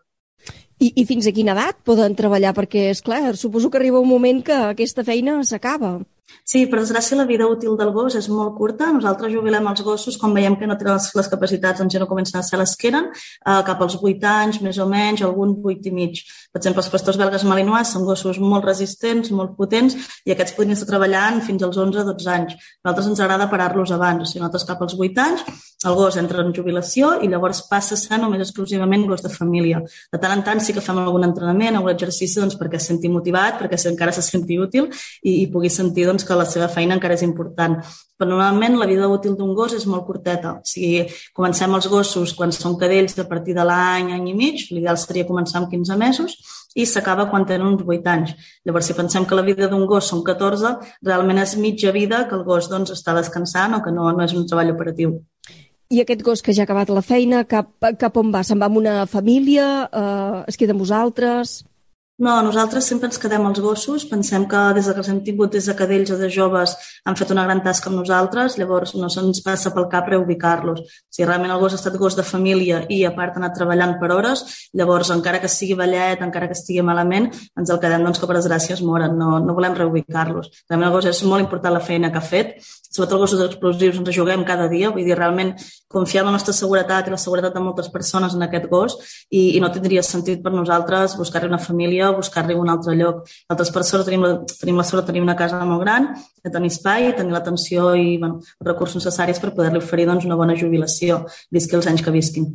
I, 0.82 0.90
I 0.98 1.04
fins 1.06 1.28
a 1.30 1.34
quina 1.36 1.54
edat 1.54 1.78
poden 1.86 2.16
treballar? 2.18 2.56
Perquè, 2.58 2.88
és 2.96 3.04
clar, 3.06 3.36
suposo 3.38 3.70
que 3.70 3.78
arriba 3.78 4.02
un 4.02 4.10
moment 4.10 4.42
que 4.46 4.56
aquesta 4.72 5.06
feina 5.06 5.38
s'acaba. 5.46 6.00
Sí, 6.52 6.66
per 6.68 6.82
desgràcia 6.82 7.16
la 7.16 7.26
vida 7.30 7.46
útil 7.48 7.78
del 7.80 7.92
gos 7.96 8.16
és 8.20 8.28
molt 8.32 8.56
curta. 8.58 8.90
Nosaltres 8.92 9.32
jubilem 9.34 9.68
els 9.72 9.84
gossos 9.86 10.18
quan 10.20 10.34
veiem 10.36 10.58
que 10.60 10.68
no 10.68 10.78
tenen 10.80 10.98
les, 10.98 11.08
les 11.16 11.30
capacitats, 11.32 11.80
doncs 11.80 11.96
ja 11.96 12.02
no 12.02 12.10
comencen 12.10 12.40
a 12.40 12.44
ser 12.44 12.60
les 12.60 12.74
que 12.80 12.90
eren, 12.92 13.08
eh, 13.14 13.62
cap 13.68 13.82
als 13.86 13.98
8 14.02 14.28
anys, 14.28 14.62
més 14.66 14.80
o 14.82 14.88
menys, 14.90 15.24
algun 15.28 15.56
8 15.64 15.92
i 15.92 15.96
mig. 15.96 16.22
Per 16.52 16.60
exemple, 16.60 16.84
els 16.84 16.92
pastors 16.92 17.20
belgues 17.22 17.48
malinois 17.48 17.94
són 17.96 18.08
gossos 18.08 18.40
molt 18.44 18.68
resistents, 18.68 19.32
molt 19.32 19.56
potents, 19.60 19.96
i 20.26 20.36
aquests 20.36 20.58
podrien 20.58 20.76
estar 20.76 20.90
treballant 20.92 21.40
fins 21.46 21.64
als 21.68 21.80
11-12 21.80 22.32
anys. 22.36 22.56
Nosaltres 22.84 23.12
ens 23.14 23.24
agrada 23.24 23.52
parar-los 23.52 23.96
abans. 23.96 24.26
O 24.26 24.32
sigui, 24.32 24.44
nosaltres 24.44 24.68
cap 24.68 24.82
als 24.84 24.98
8 25.00 25.28
anys 25.28 25.46
el 25.84 25.96
gos 25.98 26.18
entra 26.20 26.44
en 26.46 26.52
jubilació 26.54 27.16
i 27.26 27.28
llavors 27.30 27.64
passa 27.70 27.96
a 27.96 28.00
ser 28.00 28.20
només 28.22 28.44
exclusivament 28.44 29.08
gos 29.10 29.24
de 29.26 29.32
família. 29.34 29.82
De 30.14 30.20
tant 30.22 30.36
en 30.36 30.44
tant 30.46 30.62
sí 30.62 30.76
que 30.76 30.84
fem 30.84 31.00
algun 31.02 31.26
entrenament, 31.26 31.78
algun 31.78 31.94
exercici 31.96 32.38
doncs, 32.40 32.58
perquè 32.60 32.78
es 32.78 32.86
senti 32.92 33.10
motivat, 33.10 33.58
perquè 33.58 33.80
encara 33.90 34.14
se 34.14 34.22
senti 34.26 34.60
útil 34.62 34.92
i, 34.92 35.42
i 35.42 35.48
pugui 35.50 35.72
sentir 35.74 36.06
doncs, 36.06 36.21
conscients 36.22 36.28
que 36.28 36.38
la 36.38 36.46
seva 36.46 36.70
feina 36.70 36.96
encara 36.96 37.16
és 37.16 37.24
important. 37.24 37.80
Però 38.18 38.30
normalment 38.30 38.78
la 38.78 38.88
vida 38.88 39.08
útil 39.10 39.36
d'un 39.36 39.54
gos 39.56 39.74
és 39.74 39.86
molt 39.86 40.06
curteta. 40.06 40.60
O 40.60 40.66
sigui, 40.66 41.08
comencem 41.34 41.74
els 41.74 41.88
gossos 41.88 42.34
quan 42.34 42.52
són 42.52 42.78
cadells 42.78 43.18
a 43.20 43.28
partir 43.28 43.56
de 43.56 43.64
l'any, 43.64 44.14
any 44.14 44.30
i 44.30 44.34
mig, 44.34 44.68
l'ideal 44.72 44.98
seria 44.98 45.28
començar 45.28 45.62
amb 45.62 45.72
15 45.72 45.98
mesos, 45.98 46.38
i 46.76 46.86
s'acaba 46.86 47.30
quan 47.30 47.46
tenen 47.46 47.68
uns 47.68 47.84
8 47.84 48.08
anys. 48.08 48.36
Llavors, 48.66 48.88
si 48.88 48.94
pensem 48.94 49.26
que 49.26 49.36
la 49.36 49.44
vida 49.44 49.68
d'un 49.68 49.86
gos 49.86 50.08
són 50.08 50.24
14, 50.24 50.78
realment 51.04 51.42
és 51.42 51.58
mitja 51.58 51.92
vida 51.92 52.28
que 52.30 52.38
el 52.38 52.46
gos 52.46 52.70
doncs, 52.70 52.92
està 52.92 53.16
descansant 53.18 53.76
o 53.76 53.82
que 53.84 53.92
no, 53.92 54.12
no 54.12 54.24
és 54.24 54.34
un 54.34 54.48
treball 54.48 54.72
operatiu. 54.76 55.20
I 55.92 56.00
aquest 56.00 56.22
gos 56.24 56.40
que 56.40 56.54
ja 56.56 56.64
ha 56.64 56.70
acabat 56.70 56.90
la 56.90 57.02
feina, 57.04 57.44
cap, 57.44 57.74
cap 58.00 58.16
on 58.16 58.30
va? 58.32 58.46
Se'n 58.48 58.62
va 58.62 58.70
amb 58.70 58.80
una 58.80 59.04
família? 59.12 59.90
Eh, 59.92 60.44
es 60.48 60.56
queda 60.56 60.72
amb 60.72 60.86
vosaltres? 60.86 61.66
No, 62.22 62.36
nosaltres 62.46 62.86
sempre 62.86 63.08
ens 63.10 63.18
quedem 63.18 63.48
als 63.50 63.60
gossos. 63.66 64.04
Pensem 64.06 64.44
que 64.46 64.60
des 64.78 64.86
que 64.86 65.00
els 65.02 65.08
hem 65.10 65.24
tingut 65.26 65.56
des 65.56 65.66
de 65.66 65.74
cadells 65.74 66.12
o 66.14 66.18
de 66.20 66.28
joves 66.30 66.76
han 67.04 67.16
fet 67.18 67.32
una 67.34 67.48
gran 67.48 67.64
tasca 67.66 67.90
amb 67.90 67.98
nosaltres, 67.98 68.60
llavors 68.62 68.94
no 68.94 69.08
se'ns 69.10 69.40
passa 69.42 69.72
pel 69.74 69.88
cap 69.90 70.12
reubicar-los. 70.12 70.84
Si 71.10 71.26
realment 71.26 71.50
el 71.50 71.58
gos 71.64 71.74
ha 71.74 71.80
estat 71.80 71.98
gos 71.98 72.14
de 72.20 72.22
família 72.22 72.84
i 72.94 73.00
a 73.10 73.12
part 73.16 73.34
ha 73.34 73.42
anat 73.42 73.58
treballant 73.58 73.96
per 73.98 74.12
hores, 74.14 74.44
llavors 74.78 75.10
encara 75.10 75.40
que 75.42 75.50
sigui 75.50 75.74
vellet, 75.80 76.22
encara 76.22 76.46
que 76.52 76.54
estigui 76.60 76.86
malament, 76.86 77.32
ens 77.58 77.74
el 77.74 77.82
quedem 77.82 78.06
doncs, 78.06 78.22
que 78.22 78.30
per 78.30 78.38
desgràcia 78.38 78.78
es 78.78 78.86
moren, 78.86 79.18
no, 79.18 79.40
no 79.42 79.58
volem 79.58 79.74
reubicar-los. 79.82 80.54
Realment 80.70 80.92
el 80.92 80.96
gos 81.00 81.10
és 81.10 81.24
molt 81.26 81.42
important 81.42 81.74
la 81.74 81.82
feina 81.82 82.14
que 82.14 82.22
ha 82.22 82.30
fet, 82.36 82.54
sobretot 82.92 83.18
els 83.18 83.24
gossos 83.24 83.46
explosius 83.48 83.98
ens 83.98 84.14
juguem 84.14 84.46
cada 84.46 84.68
dia, 84.70 84.94
vull 84.94 85.08
dir, 85.08 85.18
realment 85.18 85.56
confiar 85.92 86.22
en 86.22 86.30
la 86.30 86.38
nostra 86.38 86.54
seguretat 86.54 87.08
i 87.08 87.14
la 87.14 87.20
seguretat 87.20 87.56
de 87.56 87.64
moltes 87.64 87.90
persones 87.92 88.36
en 88.36 88.44
aquest 88.46 88.68
gos 88.72 88.98
i, 89.30 89.56
i 89.58 89.60
no 89.64 89.72
tindria 89.72 90.04
sentit 90.04 90.44
per 90.44 90.54
nosaltres 90.54 91.18
buscar-li 91.20 91.50
una 91.50 91.60
família 91.60 92.11
buscar-li 92.18 92.58
un 92.58 92.72
altre 92.74 92.96
lloc. 92.98 93.28
Altres 93.52 93.72
persones 93.76 94.08
tenim 94.08 94.26
la, 94.26 94.34
tenim 94.60 94.80
la 94.80 94.88
sort 94.88 95.04
de 95.04 95.12
tenir 95.12 95.24
una 95.24 95.38
casa 95.40 95.62
molt 95.66 95.84
gran, 95.86 96.12
de 96.44 96.52
tenir 96.54 96.72
espai, 96.74 97.12
tenir 97.18 97.36
l'atenció 97.36 97.94
i 97.96 98.18
bueno, 98.18 98.42
els 98.42 98.68
recursos 98.74 99.02
necessaris 99.02 99.40
per 99.42 99.54
poder-li 99.56 99.82
oferir 99.82 100.10
doncs, 100.10 100.28
una 100.30 100.40
bona 100.40 100.58
jubilació, 100.58 101.24
visqui 101.52 101.80
els 101.80 101.90
anys 101.92 102.06
que 102.06 102.14
visquin. 102.16 102.52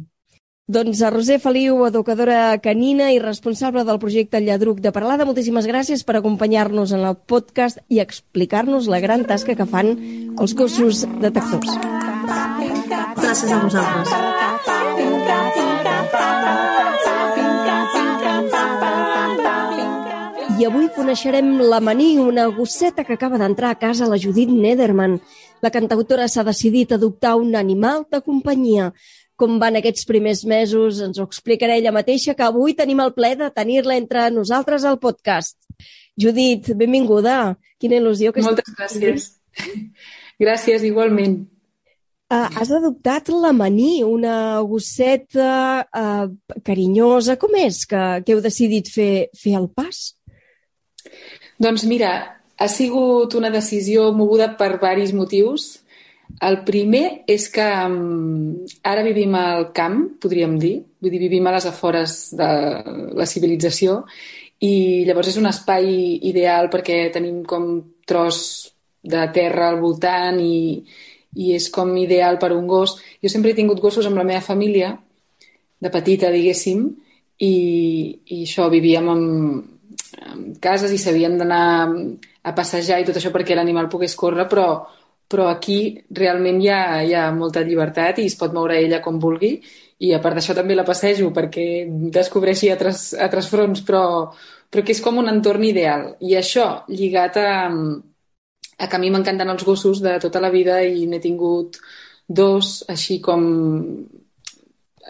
Doncs 0.66 0.98
a 1.06 1.12
Roser 1.14 1.36
Feliu, 1.38 1.84
educadora 1.86 2.58
canina 2.58 3.12
i 3.14 3.20
responsable 3.22 3.84
del 3.86 4.00
projecte 4.02 4.40
Lladruc 4.42 4.80
de 4.82 4.90
Parlada, 4.90 5.22
moltíssimes 5.28 5.68
gràcies 5.70 6.02
per 6.02 6.16
acompanyar-nos 6.18 6.90
en 6.90 7.04
el 7.06 7.14
podcast 7.14 7.78
i 7.86 8.02
explicar-nos 8.02 8.90
la 8.90 8.98
gran 8.98 9.22
tasca 9.30 9.54
que 9.54 9.68
fan 9.70 9.94
els 10.34 10.56
gossos 10.58 11.04
detectors. 11.22 11.70
Gràcies 13.22 13.54
a 13.54 13.62
vosaltres. 13.62 15.55
Avui 20.66 20.88
coneixerem 20.94 21.60
la 21.62 21.78
Maní, 21.80 22.16
una 22.18 22.46
gosseta 22.50 23.04
que 23.04 23.14
acaba 23.14 23.38
d'entrar 23.38 23.70
a 23.70 23.78
casa 23.78 24.08
la 24.10 24.18
Judit 24.18 24.50
Nederman. 24.50 25.20
La 25.62 25.70
cantautora 25.70 26.26
s'ha 26.28 26.44
decidit 26.46 26.92
adoptar 26.92 27.36
un 27.38 27.54
animal 27.54 28.04
de 28.10 28.20
companyia. 28.20 28.90
Com 29.36 29.58
van 29.60 29.76
aquests 29.78 30.08
primers 30.08 30.42
mesos 30.48 31.02
ens 31.04 31.20
ho 31.20 31.26
explicarà 31.28 31.76
ella 31.76 31.94
mateixa, 31.94 32.34
que 32.34 32.46
avui 32.46 32.74
tenim 32.74 33.02
el 33.04 33.12
ple 33.14 33.34
de 33.36 33.50
tenir-la 33.52 33.98
entre 34.00 34.28
nosaltres 34.34 34.84
al 34.84 34.98
podcast. 34.98 35.58
Judit, 36.18 36.72
benvinguda. 36.74 37.56
Quina 37.78 38.00
il·lusió 38.00 38.32
que 38.32 38.42
Moltes 38.42 38.72
gràcies. 38.78 39.30
Gràcies, 40.42 40.82
igualment. 40.84 41.44
Uh, 42.26 42.48
has 42.58 42.72
adoptat 42.74 43.28
la 43.30 43.52
Maní, 43.54 44.02
una 44.04 44.58
gosseta 44.66 45.86
uh, 45.86 46.26
carinyosa. 46.66 47.36
Com 47.38 47.54
és 47.60 47.84
que, 47.86 48.04
que 48.26 48.34
heu 48.34 48.42
decidit 48.44 48.90
fer, 48.90 49.28
fer 49.36 49.54
el 49.60 49.70
pas? 49.70 50.15
Doncs 51.62 51.86
mira, 51.88 52.12
ha 52.56 52.68
sigut 52.68 53.34
una 53.36 53.50
decisió 53.50 54.10
moguda 54.16 54.54
per 54.56 54.76
varis 54.82 55.12
motius. 55.16 55.82
El 56.42 56.62
primer 56.66 57.22
és 57.30 57.46
que 57.52 57.64
um, 57.86 58.64
ara 58.82 59.04
vivim 59.06 59.34
al 59.38 59.70
camp, 59.76 60.00
podríem 60.20 60.56
dir, 60.58 60.74
vull 61.00 61.12
dir, 61.12 61.20
vivim 61.22 61.46
a 61.46 61.54
les 61.54 61.68
afores 61.68 62.16
de 62.36 62.48
la 63.14 63.28
civilització 63.30 64.00
i 64.66 65.04
llavors 65.06 65.30
és 65.30 65.36
un 65.38 65.46
espai 65.50 65.86
ideal 66.26 66.70
perquè 66.72 67.06
tenim 67.14 67.42
com 67.44 67.68
tros 68.08 68.38
de 69.06 69.22
terra 69.34 69.68
al 69.70 69.78
voltant 69.80 70.40
i, 70.42 70.82
i 71.36 71.52
és 71.54 71.68
com 71.70 71.92
ideal 72.00 72.40
per 72.42 72.52
un 72.56 72.66
gos. 72.66 72.96
Jo 73.22 73.30
sempre 73.30 73.52
he 73.52 73.58
tingut 73.58 73.80
gossos 73.80 74.08
amb 74.08 74.18
la 74.18 74.26
meva 74.26 74.42
família, 74.42 74.94
de 75.78 75.92
petita, 75.92 76.32
diguéssim, 76.32 76.86
i, 77.44 77.54
i 78.32 78.42
això, 78.46 78.70
vivíem 78.72 79.10
amb, 79.12 79.75
cases 80.62 80.92
i 80.92 80.98
s'havien 80.98 81.36
d'anar 81.38 81.64
a 82.46 82.54
passejar 82.54 83.00
i 83.00 83.06
tot 83.08 83.18
això 83.18 83.32
perquè 83.34 83.56
l'animal 83.56 83.90
pogués 83.90 84.14
córrer, 84.18 84.46
però, 84.50 84.68
però 85.28 85.48
aquí 85.50 85.78
realment 86.10 86.60
hi 86.62 86.70
ha, 86.70 86.82
hi 87.02 87.14
ha 87.14 87.30
molta 87.34 87.64
llibertat 87.66 88.20
i 88.22 88.26
es 88.30 88.38
pot 88.38 88.54
moure 88.54 88.78
ella 88.78 89.02
com 89.04 89.18
vulgui 89.22 89.56
i 89.98 90.12
a 90.12 90.20
part 90.20 90.36
d'això 90.36 90.54
també 90.56 90.76
la 90.76 90.84
passejo 90.84 91.30
perquè 91.34 91.86
descobreixi 92.12 92.70
altres, 92.70 93.08
altres 93.26 93.48
fronts, 93.48 93.80
però, 93.86 94.02
però 94.70 94.84
que 94.84 94.92
és 94.92 95.00
com 95.00 95.16
un 95.22 95.30
entorn 95.32 95.64
ideal. 95.64 96.10
I 96.20 96.36
això, 96.36 96.66
lligat 96.92 97.38
a, 97.40 97.52
a 98.76 98.88
que 98.88 98.98
a 98.98 99.00
mi 99.00 99.10
m'encanten 99.10 99.54
els 99.54 99.64
gossos 99.64 100.02
de 100.04 100.18
tota 100.20 100.42
la 100.44 100.52
vida 100.52 100.82
i 100.84 101.06
n'he 101.08 101.22
tingut 101.24 101.80
dos, 102.28 102.82
així 102.92 103.20
com 103.24 103.46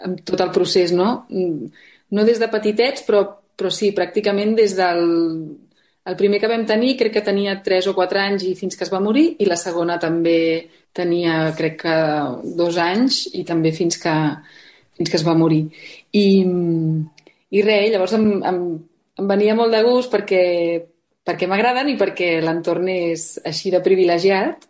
amb 0.05 0.21
tot 0.23 0.41
el 0.41 0.53
procés, 0.55 0.93
no? 0.93 1.25
No 1.27 2.23
des 2.23 2.39
de 2.39 2.47
petitets, 2.47 3.03
però 3.03 3.25
però 3.57 3.71
sí, 3.73 3.91
pràcticament 3.97 4.55
des 4.57 4.75
del 4.77 5.03
el 6.07 6.15
primer 6.15 6.39
que 6.39 6.47
vam 6.47 6.63
tenir 6.63 6.95
crec 6.95 7.17
que 7.17 7.25
tenia 7.25 7.57
3 7.63 7.89
o 7.91 7.93
4 7.95 8.19
anys 8.21 8.45
i 8.47 8.53
fins 8.55 8.77
que 8.79 8.85
es 8.85 8.91
va 8.93 9.03
morir 9.03 9.25
i 9.43 9.47
la 9.49 9.57
segona 9.59 9.97
també 9.99 10.69
tenia 10.95 11.51
crec 11.57 11.81
que 11.81 11.95
dos 12.55 12.77
anys 12.79 13.25
i 13.35 13.43
també 13.47 13.73
fins 13.75 13.99
que, 13.99 14.13
fins 14.95 15.11
que 15.11 15.19
es 15.19 15.25
va 15.27 15.35
morir. 15.35 15.65
I, 16.15 16.27
i 17.51 17.65
res, 17.65 17.89
llavors 17.91 18.15
em, 18.15 18.29
em, 18.39 18.61
em 19.19 19.27
venia 19.33 19.57
molt 19.59 19.75
de 19.75 19.83
gust 19.83 20.13
perquè, 20.13 20.43
perquè 21.27 21.49
m'agraden 21.51 21.91
i 21.91 21.97
perquè 21.99 22.37
l'entorn 22.45 22.87
és 22.93 23.33
així 23.43 23.73
de 23.75 23.83
privilegiat 23.83 24.63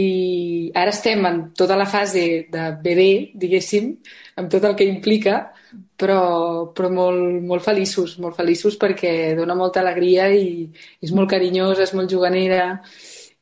i 0.00 0.72
ara 0.72 0.94
estem 0.94 1.26
en 1.28 1.42
tota 1.58 1.76
la 1.76 1.84
fase 1.84 2.46
de 2.48 2.68
bebè, 2.80 3.10
diguéssim, 3.36 3.92
amb 4.40 4.48
tot 4.48 4.64
el 4.64 4.78
que 4.78 4.88
implica, 4.88 5.50
però, 5.96 6.72
però 6.74 6.90
molt, 6.92 7.40
molt 7.46 7.64
feliços, 7.64 8.18
molt 8.22 8.36
feliços 8.38 8.76
perquè 8.80 9.32
dona 9.38 9.56
molta 9.58 9.80
alegria 9.80 10.28
i 10.34 10.66
és 11.02 11.12
molt 11.14 11.30
carinyosa, 11.30 11.86
és 11.86 11.94
molt 11.96 12.10
juganera 12.10 12.66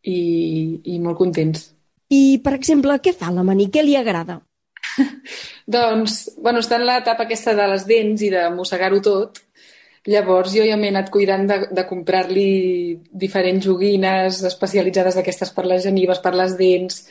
i, 0.03 0.21
i 0.85 0.99
molt 1.03 1.19
contents. 1.19 1.71
I, 2.11 2.41
per 2.43 2.57
exemple, 2.57 2.97
què 3.03 3.15
fa 3.15 3.31
la 3.31 3.45
Mani? 3.47 3.69
Què 3.71 3.85
li 3.87 3.95
agrada? 3.99 4.41
doncs, 5.77 6.25
bueno, 6.43 6.63
està 6.63 6.81
en 6.81 6.89
l'etapa 6.89 7.27
aquesta 7.27 7.55
de 7.55 7.69
les 7.71 7.87
dents 7.87 8.27
i 8.27 8.33
de 8.33 8.49
mossegar-ho 8.55 9.01
tot. 9.05 9.45
Llavors 10.09 10.55
jo 10.57 10.65
ja 10.65 10.79
m'he 10.81 10.89
anat 10.89 11.11
cuidant 11.13 11.45
de, 11.45 11.59
de 11.77 11.83
comprar-li 11.85 12.97
diferents 13.13 13.67
joguines 13.67 14.39
especialitzades 14.49 15.19
d'aquestes 15.19 15.53
per 15.53 15.67
les 15.69 15.85
genives, 15.85 16.23
per 16.25 16.33
les 16.39 16.55
dents, 16.57 17.03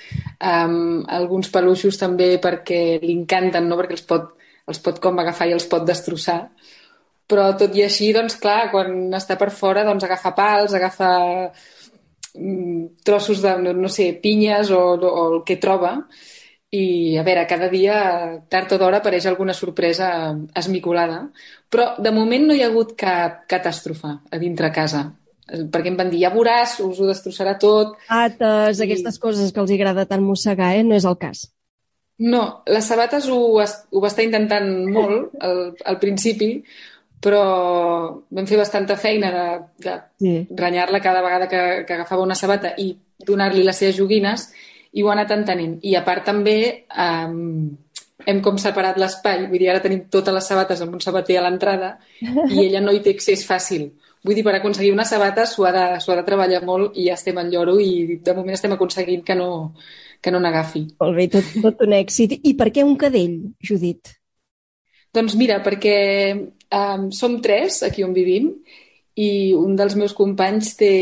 um, 0.42 1.04
alguns 1.06 1.52
peluixos 1.54 2.02
també 2.02 2.32
perquè 2.42 2.98
li 3.04 3.14
encanten, 3.14 3.70
no? 3.70 3.78
perquè 3.78 3.94
els 3.94 4.08
pot, 4.10 4.34
els 4.70 4.82
pot 4.86 5.00
com 5.04 5.20
agafar 5.20 5.50
i 5.50 5.56
els 5.58 5.68
pot 5.72 5.86
destrossar. 5.88 6.42
Però 7.30 7.52
tot 7.58 7.76
i 7.78 7.84
així, 7.86 8.10
doncs 8.16 8.40
clar, 8.42 8.72
quan 8.72 9.14
està 9.14 9.38
per 9.38 9.52
fora, 9.54 9.86
doncs 9.86 10.06
agafa 10.06 10.34
pals, 10.38 10.74
agafa 10.74 11.12
mm, 12.34 13.04
trossos 13.06 13.44
de, 13.46 13.54
no, 13.62 13.76
no 13.78 13.92
sé, 13.94 14.12
pinyes 14.24 14.74
o, 14.74 14.82
o 14.98 15.26
el 15.28 15.40
que 15.46 15.60
troba. 15.62 16.00
I, 16.70 17.18
a 17.18 17.24
veure, 17.26 17.48
cada 17.50 17.70
dia, 17.70 18.00
tard 18.50 18.74
o 18.76 18.78
d'hora, 18.82 19.00
apareix 19.02 19.26
alguna 19.26 19.56
sorpresa 19.58 20.10
esmicolada. 20.58 21.24
Però, 21.70 21.96
de 22.02 22.12
moment, 22.14 22.50
no 22.50 22.58
hi 22.58 22.62
ha 22.62 22.70
hagut 22.70 22.94
cap 22.98 23.46
catàstrofe 23.50 24.14
a 24.30 24.42
dintre 24.42 24.70
casa 24.74 25.08
perquè 25.50 25.90
em 25.92 25.98
van 25.98 26.12
dir, 26.12 26.22
ja 26.24 26.34
veuràs, 26.34 26.78
us 26.86 27.00
ho 27.02 27.08
destrossarà 27.10 27.56
tot. 27.62 27.96
Ates, 28.14 28.80
I... 28.80 28.84
aquestes 28.86 29.18
coses 29.22 29.54
que 29.54 29.64
els 29.64 29.74
agrada 29.74 30.06
tant 30.10 30.22
mossegar, 30.26 30.76
eh? 30.78 30.84
No 30.86 30.98
és 30.98 31.08
el 31.10 31.18
cas. 31.22 31.48
No, 32.20 32.64
les 32.68 32.86
sabates 32.86 33.30
ho, 33.32 33.40
ho 33.56 34.02
va 34.04 34.10
estar 34.12 34.26
intentant 34.26 34.68
molt 34.92 35.36
al, 35.40 35.62
al 35.88 36.00
principi, 36.02 36.52
però 37.20 37.44
vam 38.32 38.48
fer 38.48 38.58
bastanta 38.60 38.98
feina 39.00 39.30
de, 39.32 39.46
de 39.84 39.94
sí. 40.20 40.34
renyar-la 40.56 41.00
cada 41.04 41.22
vegada 41.24 41.48
que, 41.52 41.62
que 41.88 41.96
agafava 41.96 42.24
una 42.24 42.36
sabata 42.36 42.74
i 42.80 42.92
donar-li 43.28 43.64
les 43.64 43.80
seves 43.80 43.98
joguines 44.00 44.50
i 44.92 45.04
ho 45.04 45.12
ha 45.12 45.16
anat 45.16 45.32
entenent. 45.36 45.78
I 45.84 45.96
a 45.96 46.04
part 46.04 46.26
també 46.28 46.58
um, 46.92 47.70
hem 48.26 48.44
com 48.44 48.60
separat 48.60 49.00
l'espai, 49.00 49.46
vull 49.48 49.60
dir, 49.60 49.70
ara 49.72 49.84
tenim 49.84 50.06
totes 50.12 50.36
les 50.36 50.52
sabates 50.52 50.84
amb 50.84 50.96
un 50.96 51.04
sabater 51.04 51.40
a 51.40 51.46
l'entrada 51.46 51.96
i 52.20 52.64
ella 52.68 52.84
no 52.84 52.96
hi 52.96 53.04
té 53.06 53.16
accés 53.16 53.46
fàcil. 53.48 53.90
Vull 54.24 54.36
dir, 54.36 54.44
per 54.44 54.58
aconseguir 54.58 54.92
una 54.92 55.08
sabata 55.08 55.46
s'ho 55.48 55.64
ha, 55.68 55.72
de, 55.72 55.86
ha 56.00 56.20
de 56.20 56.28
treballar 56.28 56.64
molt 56.68 56.98
i 57.00 57.08
ja 57.08 57.16
estem 57.16 57.38
en 57.40 57.52
lloro 57.52 57.78
i 57.80 58.20
de 58.20 58.36
moment 58.36 58.58
estem 58.58 58.76
aconseguint 58.76 59.24
que 59.24 59.36
no, 59.40 59.50
que 60.22 60.32
no 60.32 60.42
n'agafi. 60.44 60.86
Molt 61.00 61.18
bé, 61.18 61.28
tot, 61.32 61.52
tot 61.64 61.84
un 61.86 61.96
èxit. 61.98 62.40
I 62.44 62.56
per 62.60 62.70
què 62.76 62.86
un 62.86 62.98
cadell, 63.00 63.38
Judit? 63.64 64.14
Doncs 65.16 65.36
mira, 65.40 65.58
perquè 65.66 65.98
um, 66.36 67.10
som 67.16 67.40
tres 67.42 67.82
aquí 67.88 68.04
on 68.06 68.14
vivim 68.14 68.52
i 69.20 69.56
un 69.58 69.76
dels 69.80 69.96
meus 70.00 70.14
companys 70.16 70.76
té, 70.80 70.94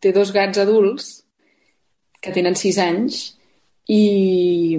té 0.00 0.14
dos 0.16 0.32
gats 0.34 0.62
adults 0.62 1.10
que 2.22 2.32
tenen 2.34 2.56
sis 2.58 2.78
anys 2.82 3.20
i 3.88 4.78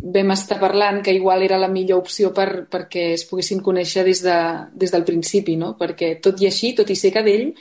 vam 0.00 0.32
estar 0.34 0.58
parlant 0.60 1.00
que 1.04 1.14
igual 1.14 1.42
era 1.46 1.58
la 1.60 1.70
millor 1.70 2.02
opció 2.02 2.32
per, 2.34 2.66
perquè 2.70 3.12
es 3.14 3.24
poguessin 3.28 3.62
conèixer 3.62 4.04
des, 4.06 4.22
de, 4.24 4.36
des 4.74 4.92
del 4.92 5.06
principi, 5.06 5.56
no? 5.60 5.74
Perquè 5.78 6.16
tot 6.24 6.40
i 6.42 6.48
així, 6.50 6.72
tot 6.74 6.90
i 6.90 6.96
ser 6.98 7.12
cadell, 7.14 7.52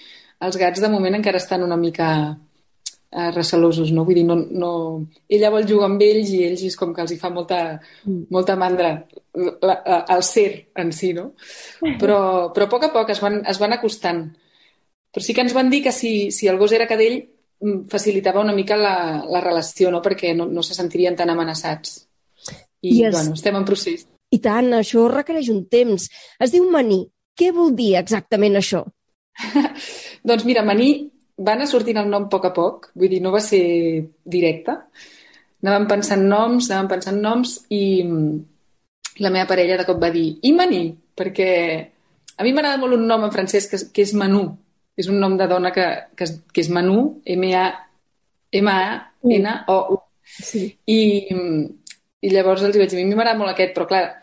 els 0.44 0.58
gats 0.60 0.82
de 0.82 0.90
moment 0.92 1.20
encara 1.20 1.42
estan 1.42 1.64
una 1.64 1.78
mica 1.80 2.10
eh, 3.14 3.32
recelosos, 3.32 3.92
no? 3.94 4.06
Vull 4.06 4.20
dir, 4.20 4.26
no, 4.28 4.36
no... 4.36 4.72
ella 5.30 5.52
vol 5.54 5.68
jugar 5.70 5.90
amb 5.92 6.02
ells 6.04 6.32
i 6.34 6.44
ells 6.48 6.64
és 6.70 6.78
com 6.80 6.94
que 6.96 7.04
els 7.06 7.14
hi 7.14 7.20
fa 7.22 7.30
molta, 7.34 7.60
mm. 8.06 8.26
molta 8.34 8.56
mandra 8.60 8.94
la, 9.34 9.76
la, 9.86 10.00
el 10.16 10.24
ser 10.26 10.48
en 10.80 10.92
si, 10.96 11.14
no? 11.14 11.34
Però, 12.02 12.18
però 12.56 12.68
a 12.68 12.72
poc 12.72 12.88
a 12.88 12.94
poc 12.96 13.14
es 13.14 13.22
van, 13.24 13.42
es 13.50 13.62
van 13.62 13.76
acostant. 13.78 14.26
Però 15.14 15.24
sí 15.24 15.36
que 15.36 15.46
ens 15.46 15.54
van 15.54 15.70
dir 15.70 15.84
que 15.86 15.94
si, 15.94 16.32
si 16.34 16.50
el 16.50 16.58
gos 16.58 16.74
era 16.74 16.90
cadell 16.90 17.20
mm, 17.22 17.86
facilitava 17.92 18.42
una 18.42 18.56
mica 18.58 18.80
la, 18.80 18.96
la 19.30 19.44
relació, 19.46 19.92
no? 19.94 20.02
perquè 20.02 20.34
no, 20.38 20.50
no 20.50 20.66
se 20.66 20.78
sentirien 20.78 21.18
tan 21.20 21.30
amenaçats. 21.34 22.02
I, 22.82 22.98
I 22.98 23.06
es... 23.10 23.16
bueno, 23.16 23.38
estem 23.38 23.62
en 23.62 23.68
procés. 23.68 24.08
I 24.34 24.42
tant, 24.42 24.72
això 24.74 25.06
requereix 25.12 25.52
un 25.54 25.66
temps. 25.70 26.10
Es 26.42 26.54
diu 26.54 26.66
maní. 26.74 27.04
Què 27.38 27.52
vol 27.54 27.74
dir 27.78 27.94
exactament 27.98 28.58
això? 28.58 28.84
doncs 30.30 30.46
mira, 30.46 30.62
maní 30.66 30.90
va 31.40 31.54
anar 31.56 31.68
sortint 31.70 31.98
el 32.02 32.10
nom 32.10 32.24
a 32.28 32.30
poc 32.32 32.46
a 32.46 32.54
poc, 32.54 32.92
vull 32.96 33.10
dir, 33.10 33.22
no 33.24 33.32
va 33.34 33.42
ser 33.42 33.64
directe. 34.36 34.72
Anàvem 35.64 35.88
pensant 35.90 36.24
noms, 36.28 36.70
anàvem 36.70 36.90
pensant 36.98 37.20
noms 37.24 37.56
i 37.72 37.84
la 39.24 39.30
meva 39.30 39.48
parella 39.50 39.78
de 39.80 39.86
cop 39.88 40.00
va 40.02 40.10
dir 40.14 40.40
i 40.44 40.52
maní, 40.54 40.84
perquè 41.16 41.50
a 42.38 42.44
mi 42.44 42.52
m'agrada 42.54 42.82
molt 42.82 42.94
un 42.98 43.08
nom 43.08 43.24
en 43.26 43.32
francès 43.34 43.68
que, 43.70 43.78
que 43.94 44.02
és 44.06 44.14
Manu. 44.18 44.58
És 44.98 45.08
un 45.10 45.18
nom 45.22 45.38
de 45.38 45.48
dona 45.50 45.72
que, 45.74 45.86
que, 46.18 46.26
que 46.54 46.62
és 46.62 46.70
Manu, 46.70 47.22
M-A-M-A-N-O-U. 47.26 47.76
Sí. 50.24 50.78
I, 50.86 51.00
i 52.22 52.28
llavors 52.30 52.64
els 52.66 52.78
vaig 52.78 52.90
dir, 52.92 53.02
a 53.02 53.06
mi 53.08 53.16
m'agrada 53.16 53.40
molt 53.40 53.52
aquest, 53.54 53.74
però 53.76 53.86
clar, 53.90 54.23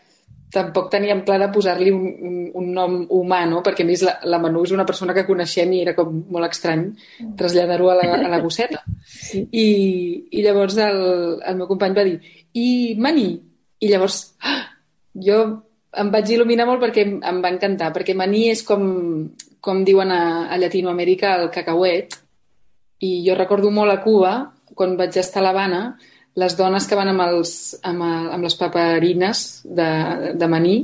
tampoc 0.51 0.89
teníem 0.91 1.23
clar 1.25 1.39
de 1.39 1.47
posar-li 1.53 1.91
un, 1.95 2.03
un, 2.27 2.35
un 2.59 2.67
nom 2.75 2.97
humà, 3.15 3.41
no? 3.49 3.61
Perquè 3.63 3.85
a 3.85 3.87
més 3.87 4.03
la, 4.05 4.17
la 4.27 4.39
Manu 4.43 4.65
és 4.67 4.73
una 4.75 4.85
persona 4.87 5.15
que 5.15 5.25
coneixem 5.27 5.71
i 5.73 5.81
era 5.85 5.95
com 5.97 6.11
molt 6.31 6.49
estrany 6.49 6.89
traslladar-ho 7.39 7.89
a, 7.91 7.97
la, 8.01 8.07
a 8.17 8.31
la 8.35 8.41
gosseta. 8.45 8.83
Sí. 9.07 9.45
I, 9.47 9.67
I 10.31 10.45
llavors 10.45 10.77
el, 10.83 11.01
el 11.39 11.59
meu 11.59 11.69
company 11.71 11.97
va 11.97 12.07
dir, 12.07 12.17
i 12.59 12.67
Mani? 12.99 13.29
I 13.81 13.89
llavors 13.89 14.21
ah, 14.45 14.59
jo 15.27 15.41
em 16.01 16.11
vaig 16.11 16.29
il·luminar 16.35 16.67
molt 16.67 16.83
perquè 16.83 17.05
em, 17.07 17.17
em 17.27 17.39
va 17.43 17.51
encantar, 17.51 17.91
perquè 17.95 18.15
Mani 18.17 18.45
és 18.51 18.63
com, 18.67 18.83
com 19.63 19.85
diuen 19.87 20.11
a, 20.11 20.23
a 20.51 20.59
Llatinoamèrica 20.59 21.35
el 21.39 21.49
cacauet, 21.53 22.19
i 23.01 23.21
jo 23.25 23.35
recordo 23.37 23.71
molt 23.73 23.91
a 23.95 24.01
Cuba, 24.03 24.33
quan 24.77 24.95
vaig 24.99 25.17
estar 25.19 25.41
a 25.41 25.47
l'Havana, 25.47 25.81
les 26.39 26.55
dones 26.57 26.87
que 26.87 26.95
van 26.95 27.11
amb, 27.11 27.25
els, 27.27 27.53
amb, 27.83 28.05
amb 28.05 28.47
les 28.47 28.55
paperines 28.59 29.45
de, 29.65 29.91
de 30.39 30.49
maní 30.51 30.77